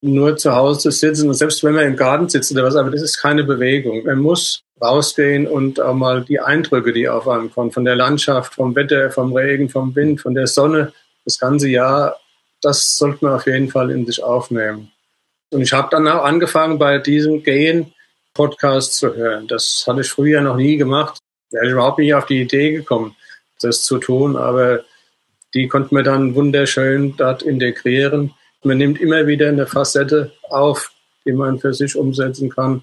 Nur 0.00 0.36
zu 0.36 0.54
Hause 0.54 0.92
sitzen 0.92 1.28
und 1.28 1.34
selbst 1.34 1.64
wenn 1.64 1.74
man 1.74 1.86
im 1.86 1.96
Garten 1.96 2.28
sitzt 2.28 2.52
oder 2.52 2.64
was, 2.64 2.76
aber 2.76 2.90
das 2.90 3.02
ist 3.02 3.18
keine 3.18 3.44
Bewegung. 3.44 4.04
Man 4.04 4.18
muss 4.18 4.62
rausgehen 4.80 5.46
und 5.46 5.80
auch 5.80 5.94
mal 5.94 6.24
die 6.24 6.40
Eindrücke, 6.40 6.92
die 6.92 7.08
auf 7.08 7.28
einem 7.28 7.50
kommen, 7.50 7.72
von 7.72 7.84
der 7.84 7.96
Landschaft, 7.96 8.54
vom 8.54 8.74
Wetter, 8.74 9.10
vom 9.10 9.32
Regen, 9.32 9.68
vom 9.68 9.94
Wind, 9.96 10.20
von 10.20 10.34
der 10.34 10.46
Sonne, 10.46 10.92
das 11.24 11.38
ganze 11.38 11.68
Jahr, 11.68 12.16
das 12.60 12.96
sollte 12.96 13.24
man 13.24 13.34
auf 13.34 13.46
jeden 13.46 13.70
Fall 13.70 13.90
in 13.90 14.06
sich 14.06 14.22
aufnehmen. 14.22 14.92
Und 15.50 15.62
ich 15.62 15.72
habe 15.72 15.88
dann 15.90 16.06
auch 16.08 16.24
angefangen, 16.24 16.78
bei 16.78 16.98
diesem 16.98 17.42
Gehen 17.42 17.92
Podcast 18.34 18.96
zu 18.96 19.14
hören. 19.14 19.48
Das 19.48 19.84
hatte 19.86 20.02
ich 20.02 20.08
früher 20.08 20.42
noch 20.42 20.56
nie 20.56 20.76
gemacht. 20.76 21.18
Wäre 21.50 21.66
ich 21.66 21.72
überhaupt 21.72 21.98
nicht 21.98 22.14
auf 22.14 22.26
die 22.26 22.42
Idee 22.42 22.72
gekommen, 22.72 23.16
das 23.60 23.84
zu 23.84 23.98
tun, 23.98 24.36
aber 24.36 24.84
die 25.54 25.68
konnten 25.68 25.96
wir 25.96 26.02
dann 26.02 26.34
wunderschön 26.34 27.16
dort 27.16 27.42
integrieren. 27.42 28.34
Man 28.62 28.78
nimmt 28.78 29.00
immer 29.00 29.26
wieder 29.26 29.48
eine 29.48 29.66
Facette 29.66 30.32
auf, 30.48 30.90
die 31.24 31.32
man 31.32 31.58
für 31.58 31.72
sich 31.72 31.96
umsetzen 31.96 32.50
kann. 32.50 32.82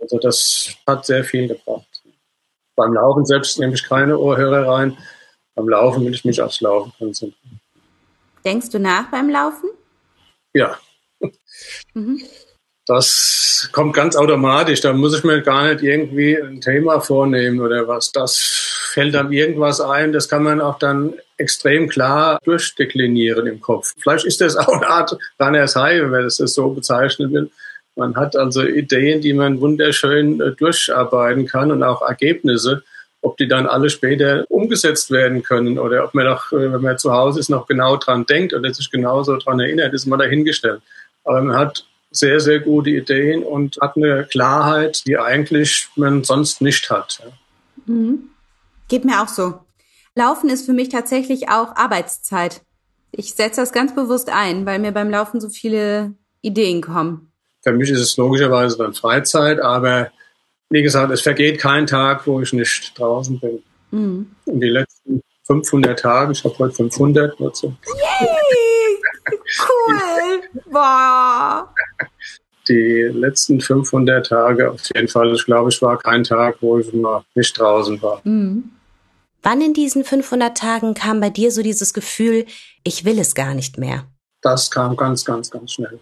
Also 0.00 0.18
das 0.18 0.74
hat 0.86 1.06
sehr 1.06 1.24
viel 1.24 1.48
gebracht. 1.48 2.02
Beim 2.74 2.94
Laufen 2.94 3.24
selbst 3.26 3.58
nehme 3.58 3.74
ich 3.74 3.84
keine 3.84 4.18
Ohrhörer 4.18 4.66
rein. 4.66 4.96
Beim 5.54 5.68
Laufen 5.68 6.04
will 6.04 6.14
ich 6.14 6.24
mich 6.24 6.40
aufs 6.40 6.60
Laufen 6.60 6.92
konzentrieren. 6.98 7.60
Denkst 8.44 8.70
du 8.70 8.78
nach 8.78 9.10
beim 9.10 9.30
Laufen? 9.30 9.70
Ja. 10.54 10.78
Mhm. 11.94 12.20
Das 12.86 13.68
kommt 13.70 13.94
ganz 13.94 14.16
automatisch. 14.16 14.80
Da 14.80 14.92
muss 14.92 15.16
ich 15.16 15.22
mir 15.22 15.40
gar 15.42 15.68
nicht 15.68 15.82
irgendwie 15.82 16.36
ein 16.36 16.60
Thema 16.60 17.00
vornehmen 17.00 17.60
oder 17.60 17.86
was. 17.86 18.10
Das 18.10 18.71
fällt 18.92 19.14
dann 19.14 19.32
irgendwas 19.32 19.80
ein. 19.80 20.12
Das 20.12 20.28
kann 20.28 20.42
man 20.42 20.60
auch 20.60 20.78
dann 20.78 21.14
extrem 21.38 21.88
klar 21.88 22.38
durchdeklinieren 22.44 23.46
im 23.46 23.60
Kopf. 23.60 23.94
Vielleicht 23.98 24.26
ist 24.26 24.40
das 24.40 24.56
auch 24.58 24.68
eine 24.68 24.88
Art 24.88 25.16
Runners 25.40 25.76
High, 25.76 26.02
wenn 26.02 26.10
man 26.10 26.24
das 26.24 26.36
so 26.36 26.70
bezeichnen 26.70 27.32
will. 27.32 27.50
Man 27.96 28.16
hat 28.16 28.36
also 28.36 28.62
Ideen, 28.62 29.20
die 29.20 29.32
man 29.32 29.60
wunderschön 29.60 30.40
äh, 30.40 30.52
durcharbeiten 30.52 31.46
kann 31.46 31.70
und 31.70 31.82
auch 31.82 32.02
Ergebnisse. 32.02 32.82
Ob 33.20 33.36
die 33.36 33.46
dann 33.46 33.66
alle 33.66 33.88
später 33.88 34.44
umgesetzt 34.48 35.10
werden 35.10 35.42
können 35.42 35.78
oder 35.78 36.04
ob 36.04 36.14
man 36.14 36.26
noch, 36.26 36.52
äh, 36.52 36.72
wenn 36.72 36.80
man 36.82 36.98
zu 36.98 37.12
Hause 37.12 37.40
ist, 37.40 37.50
noch 37.50 37.66
genau 37.66 37.96
dran 37.96 38.26
denkt 38.26 38.54
oder 38.54 38.72
sich 38.72 38.90
genauso 38.90 39.36
dran 39.36 39.60
erinnert, 39.60 39.94
ist 39.94 40.06
mal 40.06 40.16
dahingestellt. 40.16 40.80
Aber 41.24 41.42
man 41.42 41.56
hat 41.56 41.84
sehr, 42.10 42.40
sehr 42.40 42.60
gute 42.60 42.90
Ideen 42.90 43.42
und 43.42 43.78
hat 43.80 43.96
eine 43.96 44.24
Klarheit, 44.24 45.02
die 45.06 45.18
eigentlich 45.18 45.88
man 45.96 46.24
sonst 46.24 46.60
nicht 46.60 46.90
hat. 46.90 47.20
Mhm. 47.86 48.31
Geht 48.92 49.06
mir 49.06 49.22
auch 49.22 49.28
so. 49.28 49.54
Laufen 50.14 50.50
ist 50.50 50.66
für 50.66 50.74
mich 50.74 50.90
tatsächlich 50.90 51.48
auch 51.48 51.74
Arbeitszeit. 51.76 52.60
Ich 53.10 53.32
setze 53.32 53.62
das 53.62 53.72
ganz 53.72 53.94
bewusst 53.94 54.28
ein, 54.28 54.66
weil 54.66 54.80
mir 54.80 54.92
beim 54.92 55.08
Laufen 55.08 55.40
so 55.40 55.48
viele 55.48 56.12
Ideen 56.42 56.82
kommen. 56.82 57.32
Für 57.62 57.72
mich 57.72 57.88
ist 57.88 58.00
es 58.00 58.18
logischerweise 58.18 58.76
dann 58.76 58.92
Freizeit, 58.92 59.60
aber 59.60 60.10
wie 60.68 60.82
gesagt, 60.82 61.10
es 61.10 61.22
vergeht 61.22 61.58
kein 61.58 61.86
Tag, 61.86 62.26
wo 62.26 62.42
ich 62.42 62.52
nicht 62.52 62.92
draußen 62.98 63.40
bin. 63.40 63.62
Mhm. 63.92 64.30
Und 64.44 64.60
die 64.60 64.68
letzten 64.68 65.22
500 65.44 65.98
Tage, 65.98 66.32
ich 66.32 66.44
habe 66.44 66.58
heute 66.58 66.74
500 66.74 67.40
Nutzer. 67.40 67.68
Yay! 67.68 68.98
Cool! 69.58 70.62
Boah! 70.70 71.74
Die 72.68 73.08
letzten 73.10 73.58
500 73.58 74.26
Tage 74.26 74.70
auf 74.70 74.82
jeden 74.94 75.08
Fall, 75.08 75.32
ich 75.32 75.46
glaube, 75.46 75.70
ich 75.70 75.80
war 75.80 75.96
kein 75.96 76.24
Tag, 76.24 76.56
wo 76.60 76.78
ich 76.78 76.92
mal 76.92 77.24
nicht 77.34 77.58
draußen 77.58 78.02
war. 78.02 78.20
Mhm. 78.24 78.70
Wann 79.42 79.60
in 79.60 79.74
diesen 79.74 80.04
500 80.04 80.56
Tagen 80.56 80.94
kam 80.94 81.20
bei 81.20 81.30
dir 81.30 81.50
so 81.50 81.62
dieses 81.62 81.92
Gefühl, 81.94 82.46
ich 82.84 83.04
will 83.04 83.18
es 83.18 83.34
gar 83.34 83.54
nicht 83.54 83.76
mehr? 83.76 84.04
Das 84.40 84.70
kam 84.70 84.96
ganz, 84.96 85.24
ganz, 85.24 85.50
ganz 85.50 85.72
schnell. 85.72 85.98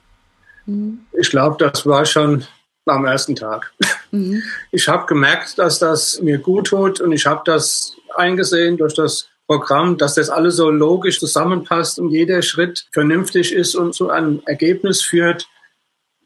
Mhm. 0.66 1.00
Ich 1.18 1.30
glaube, 1.30 1.56
das 1.58 1.86
war 1.86 2.04
schon 2.04 2.44
am 2.86 3.06
ersten 3.06 3.36
Tag. 3.36 3.72
Mhm. 4.10 4.42
Ich 4.72 4.88
habe 4.88 5.06
gemerkt, 5.06 5.58
dass 5.58 5.78
das 5.78 6.20
mir 6.20 6.38
gut 6.38 6.68
tut 6.68 7.00
und 7.00 7.12
ich 7.12 7.26
habe 7.26 7.42
das 7.44 7.96
eingesehen 8.14 8.76
durch 8.76 8.94
das 8.94 9.28
Programm, 9.46 9.96
dass 9.98 10.14
das 10.14 10.30
alles 10.30 10.56
so 10.56 10.70
logisch 10.70 11.18
zusammenpasst 11.18 11.98
und 11.98 12.10
jeder 12.10 12.42
Schritt 12.42 12.86
vernünftig 12.92 13.52
ist 13.52 13.74
und 13.74 13.94
zu 13.94 14.10
einem 14.10 14.42
Ergebnis 14.46 15.02
führt. 15.02 15.48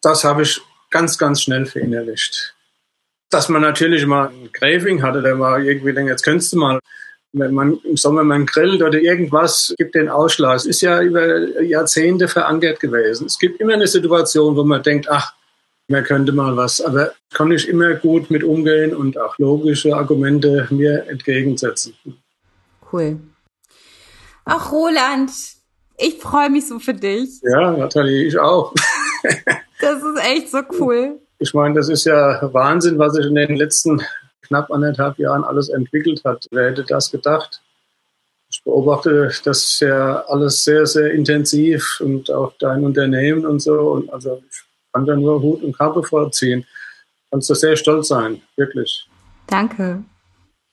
Das 0.02 0.24
habe 0.24 0.42
ich 0.42 0.60
ganz, 0.90 1.16
ganz 1.16 1.42
schnell 1.42 1.64
verinnerlicht. 1.64 2.54
Dass 3.30 3.48
man 3.48 3.62
natürlich 3.62 4.04
mal 4.04 4.28
ein 4.28 4.52
Craving 4.52 5.02
hatte, 5.02 5.22
der 5.22 5.38
war 5.38 5.58
irgendwie 5.58 5.94
denkt, 5.94 6.10
jetzt 6.10 6.22
könntest 6.22 6.52
du 6.52 6.58
mal 6.58 6.78
wenn 7.34 7.52
man 7.52 7.78
im 7.82 7.96
Sommer 7.96 8.24
man 8.24 8.46
grillt 8.46 8.82
oder 8.82 8.98
irgendwas, 8.98 9.74
gibt 9.76 9.94
den 9.94 10.08
Ausschlag. 10.08 10.56
Es 10.56 10.66
ist 10.66 10.80
ja 10.80 11.02
über 11.02 11.60
Jahrzehnte 11.60 12.28
verankert 12.28 12.80
gewesen. 12.80 13.26
Es 13.26 13.38
gibt 13.38 13.60
immer 13.60 13.74
eine 13.74 13.88
Situation, 13.88 14.56
wo 14.56 14.62
man 14.62 14.82
denkt, 14.82 15.10
ach, 15.10 15.34
man 15.88 16.04
könnte 16.04 16.32
mal 16.32 16.56
was, 16.56 16.80
aber 16.80 17.12
kann 17.32 17.52
ich 17.52 17.68
immer 17.68 17.94
gut 17.94 18.30
mit 18.30 18.42
umgehen 18.42 18.94
und 18.94 19.18
auch 19.18 19.36
logische 19.38 19.94
Argumente 19.94 20.66
mir 20.70 21.06
entgegensetzen. 21.08 21.94
Cool. 22.90 23.18
Ach, 24.44 24.72
Roland, 24.72 25.30
ich 25.98 26.18
freue 26.20 26.50
mich 26.50 26.68
so 26.68 26.78
für 26.78 26.94
dich. 26.94 27.40
Ja, 27.42 27.72
Nathalie, 27.72 28.26
ich 28.26 28.38
auch. 28.38 28.72
das 29.80 30.02
ist 30.02 30.24
echt 30.24 30.50
so 30.50 30.60
cool. 30.78 31.20
Ich 31.38 31.52
meine, 31.52 31.74
das 31.74 31.88
ist 31.88 32.04
ja 32.04 32.48
Wahnsinn, 32.52 32.98
was 32.98 33.18
ich 33.18 33.26
in 33.26 33.34
den 33.34 33.56
letzten 33.56 34.00
knapp 34.44 34.70
anderthalb 34.70 35.18
Jahren 35.18 35.44
alles 35.44 35.68
entwickelt 35.68 36.22
hat. 36.24 36.46
Wer 36.50 36.70
hätte 36.70 36.84
das 36.84 37.10
gedacht? 37.10 37.60
Ich 38.54 38.62
beobachte 38.62 39.32
das 39.44 39.80
ja 39.80 40.24
alles 40.28 40.62
sehr, 40.62 40.86
sehr 40.86 41.12
intensiv 41.12 42.00
und 42.00 42.30
auch 42.30 42.52
dein 42.60 42.84
Unternehmen 42.84 43.44
und 43.44 43.60
so. 43.60 43.72
Und 43.90 44.12
also 44.12 44.40
ich 44.48 44.62
kann 44.92 45.04
da 45.06 45.16
nur 45.16 45.42
Hut 45.42 45.64
und 45.64 45.76
Kappe 45.76 46.04
vorziehen. 46.04 46.64
Kannst 47.32 47.50
du 47.50 47.54
sehr 47.54 47.74
stolz 47.74 48.08
sein, 48.08 48.40
wirklich. 48.56 49.08
Danke. 49.48 50.04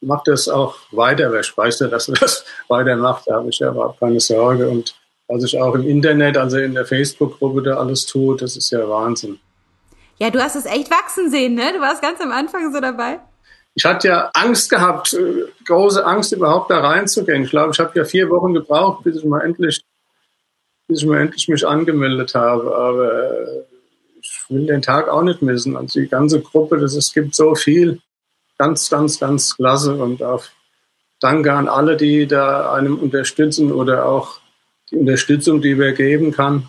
Mach 0.02 0.24
das 0.24 0.48
auch 0.48 0.76
weiter, 0.92 1.32
wer 1.32 1.42
weiß 1.42 1.80
ja, 1.80 1.88
dass 1.88 2.06
du 2.06 2.14
das 2.14 2.46
weitermachst, 2.68 3.28
da 3.28 3.38
habe 3.38 3.50
ich 3.50 3.58
ja 3.58 3.72
überhaupt 3.72 4.00
keine 4.00 4.20
Sorge. 4.20 4.70
Und 4.70 4.96
was 5.28 5.44
ich 5.44 5.60
auch 5.60 5.74
im 5.74 5.88
Internet, 5.88 6.38
also 6.38 6.58
in 6.58 6.76
der 6.76 6.86
Facebook-Gruppe 6.86 7.64
da 7.64 7.78
alles 7.78 8.06
tue, 8.06 8.38
das 8.38 8.58
ist 8.58 8.70
ja 8.70 8.88
Wahnsinn. 8.88 9.40
Ja, 10.20 10.30
du 10.30 10.40
hast 10.40 10.56
es 10.56 10.66
echt 10.66 10.92
wachsen 10.92 11.32
sehen, 11.32 11.56
ne? 11.56 11.74
Du 11.74 11.82
warst 11.82 12.04
ganz 12.04 12.22
am 12.22 12.32
Anfang 12.32 12.72
so 12.72 12.80
dabei 12.80 13.22
ich 13.74 13.86
hatte 13.86 14.08
ja 14.08 14.32
Angst 14.34 14.70
gehabt, 14.70 15.14
äh, 15.14 15.46
große 15.66 16.06
Angst 16.06 16.34
überhaupt 16.34 16.72
da 16.72 16.80
reinzugehen. 16.80 17.44
Ich 17.44 17.52
glaube, 17.52 17.72
ich 17.74 17.80
habe 17.80 17.98
ja 17.98 18.06
vier 18.06 18.30
Wochen 18.30 18.54
gebraucht, 18.54 19.04
bis 19.04 19.18
ich 19.18 19.26
mal 19.26 19.42
endlich, 19.42 19.82
bis 20.88 21.02
ich 21.02 21.08
mal 21.08 21.22
endlich 21.22 21.48
mich 21.48 21.66
angemeldet 21.66 22.36
habe. 22.36 22.76
Aber 22.76 23.14
äh, 23.14 23.64
ich 24.22 24.46
will 24.50 24.66
den 24.66 24.82
Tag 24.82 25.08
auch 25.08 25.24
nicht 25.24 25.42
missen. 25.42 25.78
Also 25.78 26.00
die 26.00 26.08
ganze 26.08 26.42
Gruppe, 26.42 26.78
das, 26.78 26.96
es 26.96 27.14
gibt 27.14 27.34
so 27.34 27.56
viel. 27.56 28.02
Ganz, 28.58 28.90
ganz, 28.90 29.20
ganz 29.20 29.56
klasse 29.56 29.96
und 29.96 30.22
auch 30.22 30.44
Danke 31.20 31.54
an 31.54 31.68
alle, 31.68 31.98
die 31.98 32.26
da 32.26 32.74
einem 32.74 32.98
unterstützen 32.98 33.72
oder 33.72 34.08
auch 34.08 34.40
die 34.90 34.98
Unterstützung, 34.98 35.62
die 35.62 35.78
wir 35.78 35.94
geben 35.94 36.32
kann. 36.32 36.68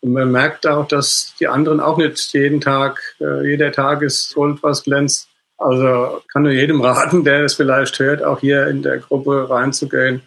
Und 0.00 0.12
man 0.12 0.30
merkt 0.30 0.68
auch, 0.68 0.86
dass 0.86 1.34
die 1.40 1.48
anderen 1.48 1.80
auch 1.80 1.98
nicht 1.98 2.32
jeden 2.32 2.60
Tag, 2.60 3.16
äh, 3.20 3.44
jeder 3.44 3.72
Tag 3.72 4.02
ist 4.02 4.34
Gold, 4.34 4.62
was 4.62 4.84
glänzt. 4.84 5.28
Also 5.64 6.20
kann 6.30 6.42
nur 6.42 6.52
jedem 6.52 6.82
raten, 6.82 7.24
der 7.24 7.42
es 7.44 7.54
vielleicht 7.54 7.98
hört, 7.98 8.22
auch 8.22 8.40
hier 8.40 8.66
in 8.66 8.82
der 8.82 8.98
Gruppe 8.98 9.48
reinzugehen, 9.48 10.20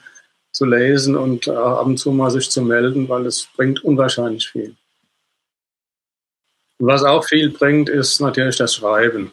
zu 0.52 0.66
lesen 0.66 1.16
und 1.16 1.48
ab 1.48 1.86
und 1.86 1.98
zu 1.98 2.12
mal 2.12 2.32
sich 2.32 2.50
zu 2.50 2.64
melden, 2.64 3.08
weil 3.08 3.28
es 3.28 3.48
bringt 3.56 3.84
unwahrscheinlich 3.84 4.50
viel. 4.50 4.76
was 6.80 7.04
auch 7.04 7.24
viel 7.24 7.52
bringt, 7.52 7.88
ist 7.88 8.20
natürlich 8.20 8.58
das 8.58 8.74
Schreiben. 8.74 9.32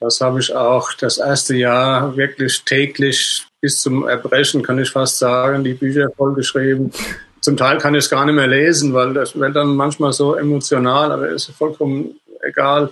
Das 0.00 0.20
habe 0.20 0.40
ich 0.40 0.52
auch 0.52 0.92
das 0.94 1.18
erste 1.18 1.54
Jahr 1.54 2.16
wirklich 2.16 2.64
täglich 2.64 3.46
bis 3.60 3.80
zum 3.80 4.08
Erbrechen, 4.08 4.64
kann 4.64 4.80
ich 4.80 4.90
fast 4.90 5.18
sagen, 5.18 5.62
die 5.62 5.74
Bücher 5.74 6.08
vollgeschrieben. 6.16 6.92
Zum 7.40 7.56
Teil 7.56 7.78
kann 7.78 7.94
ich 7.94 8.04
es 8.04 8.10
gar 8.10 8.26
nicht 8.26 8.34
mehr 8.34 8.48
lesen, 8.48 8.92
weil 8.94 9.14
das 9.14 9.38
wird 9.38 9.54
dann 9.54 9.76
manchmal 9.76 10.12
so 10.12 10.34
emotional, 10.34 11.12
aber 11.12 11.28
ist 11.28 11.52
vollkommen 11.52 12.18
egal. 12.42 12.90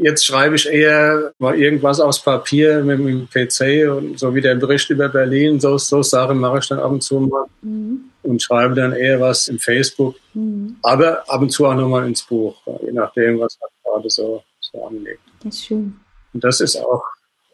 Jetzt 0.00 0.24
schreibe 0.24 0.54
ich 0.54 0.68
eher 0.68 1.32
mal 1.40 1.58
irgendwas 1.58 1.98
aus 1.98 2.22
Papier 2.22 2.84
mit 2.84 3.00
dem 3.00 3.28
PC 3.28 3.90
und 3.90 4.16
so 4.16 4.32
wie 4.32 4.40
der 4.40 4.54
Bericht 4.54 4.88
über 4.90 5.08
Berlin, 5.08 5.58
so, 5.58 5.76
so 5.76 6.04
Sachen 6.04 6.38
mache 6.38 6.58
ich 6.58 6.68
dann 6.68 6.78
ab 6.78 6.92
und 6.92 7.02
zu 7.02 7.18
mal 7.18 7.46
mhm. 7.62 8.04
und 8.22 8.40
schreibe 8.40 8.76
dann 8.76 8.92
eher 8.92 9.18
was 9.18 9.48
im 9.48 9.58
Facebook, 9.58 10.14
mhm. 10.34 10.76
aber 10.82 11.28
ab 11.28 11.40
und 11.40 11.50
zu 11.50 11.66
auch 11.66 11.74
nochmal 11.74 12.06
ins 12.06 12.22
Buch, 12.22 12.56
je 12.80 12.92
nachdem, 12.92 13.40
was 13.40 13.58
halt 13.60 13.72
gerade 13.82 14.08
so, 14.08 14.44
so 14.60 14.86
anliegt. 14.86 15.20
Das 15.42 15.54
ist 15.54 15.64
schön. 15.64 15.98
Und 16.32 16.44
das 16.44 16.60
ist 16.60 16.76
auch, 16.76 17.02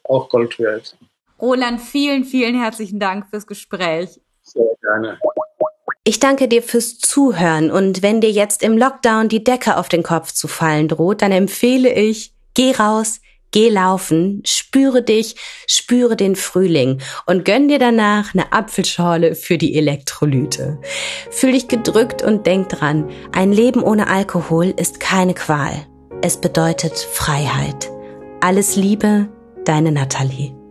auch 0.04 0.28
Gold 0.28 0.58
wert. 0.58 0.94
Roland, 1.40 1.80
vielen, 1.80 2.24
vielen 2.24 2.60
herzlichen 2.60 3.00
Dank 3.00 3.30
fürs 3.30 3.46
Gespräch. 3.46 4.20
Sehr 4.42 4.66
gerne. 4.82 5.18
Ich 6.06 6.20
danke 6.20 6.48
dir 6.48 6.62
fürs 6.62 6.98
Zuhören 6.98 7.70
und 7.70 8.02
wenn 8.02 8.20
dir 8.20 8.30
jetzt 8.30 8.62
im 8.62 8.76
Lockdown 8.76 9.30
die 9.30 9.42
Decke 9.42 9.78
auf 9.78 9.88
den 9.88 10.02
Kopf 10.02 10.32
zu 10.32 10.48
fallen 10.48 10.88
droht, 10.88 11.22
dann 11.22 11.32
empfehle 11.32 11.90
ich, 11.90 12.33
Geh 12.54 12.72
raus, 12.72 13.20
Geh 13.54 13.68
laufen, 13.68 14.42
spüre 14.44 15.04
dich, 15.04 15.36
spüre 15.68 16.16
den 16.16 16.34
Frühling 16.34 17.00
und 17.24 17.44
gönn 17.44 17.68
dir 17.68 17.78
danach 17.78 18.34
eine 18.34 18.52
Apfelschorle 18.52 19.36
für 19.36 19.58
die 19.58 19.76
Elektrolyte. 19.76 20.80
Fühl 21.30 21.52
dich 21.52 21.68
gedrückt 21.68 22.20
und 22.20 22.48
denk 22.48 22.68
dran, 22.70 23.08
ein 23.30 23.52
Leben 23.52 23.80
ohne 23.80 24.08
Alkohol 24.08 24.74
ist 24.76 24.98
keine 24.98 25.34
Qual. 25.34 25.86
Es 26.20 26.40
bedeutet 26.40 26.98
Freiheit. 26.98 27.92
Alles 28.40 28.74
Liebe, 28.74 29.28
deine 29.64 29.92
Nathalie. 29.92 30.63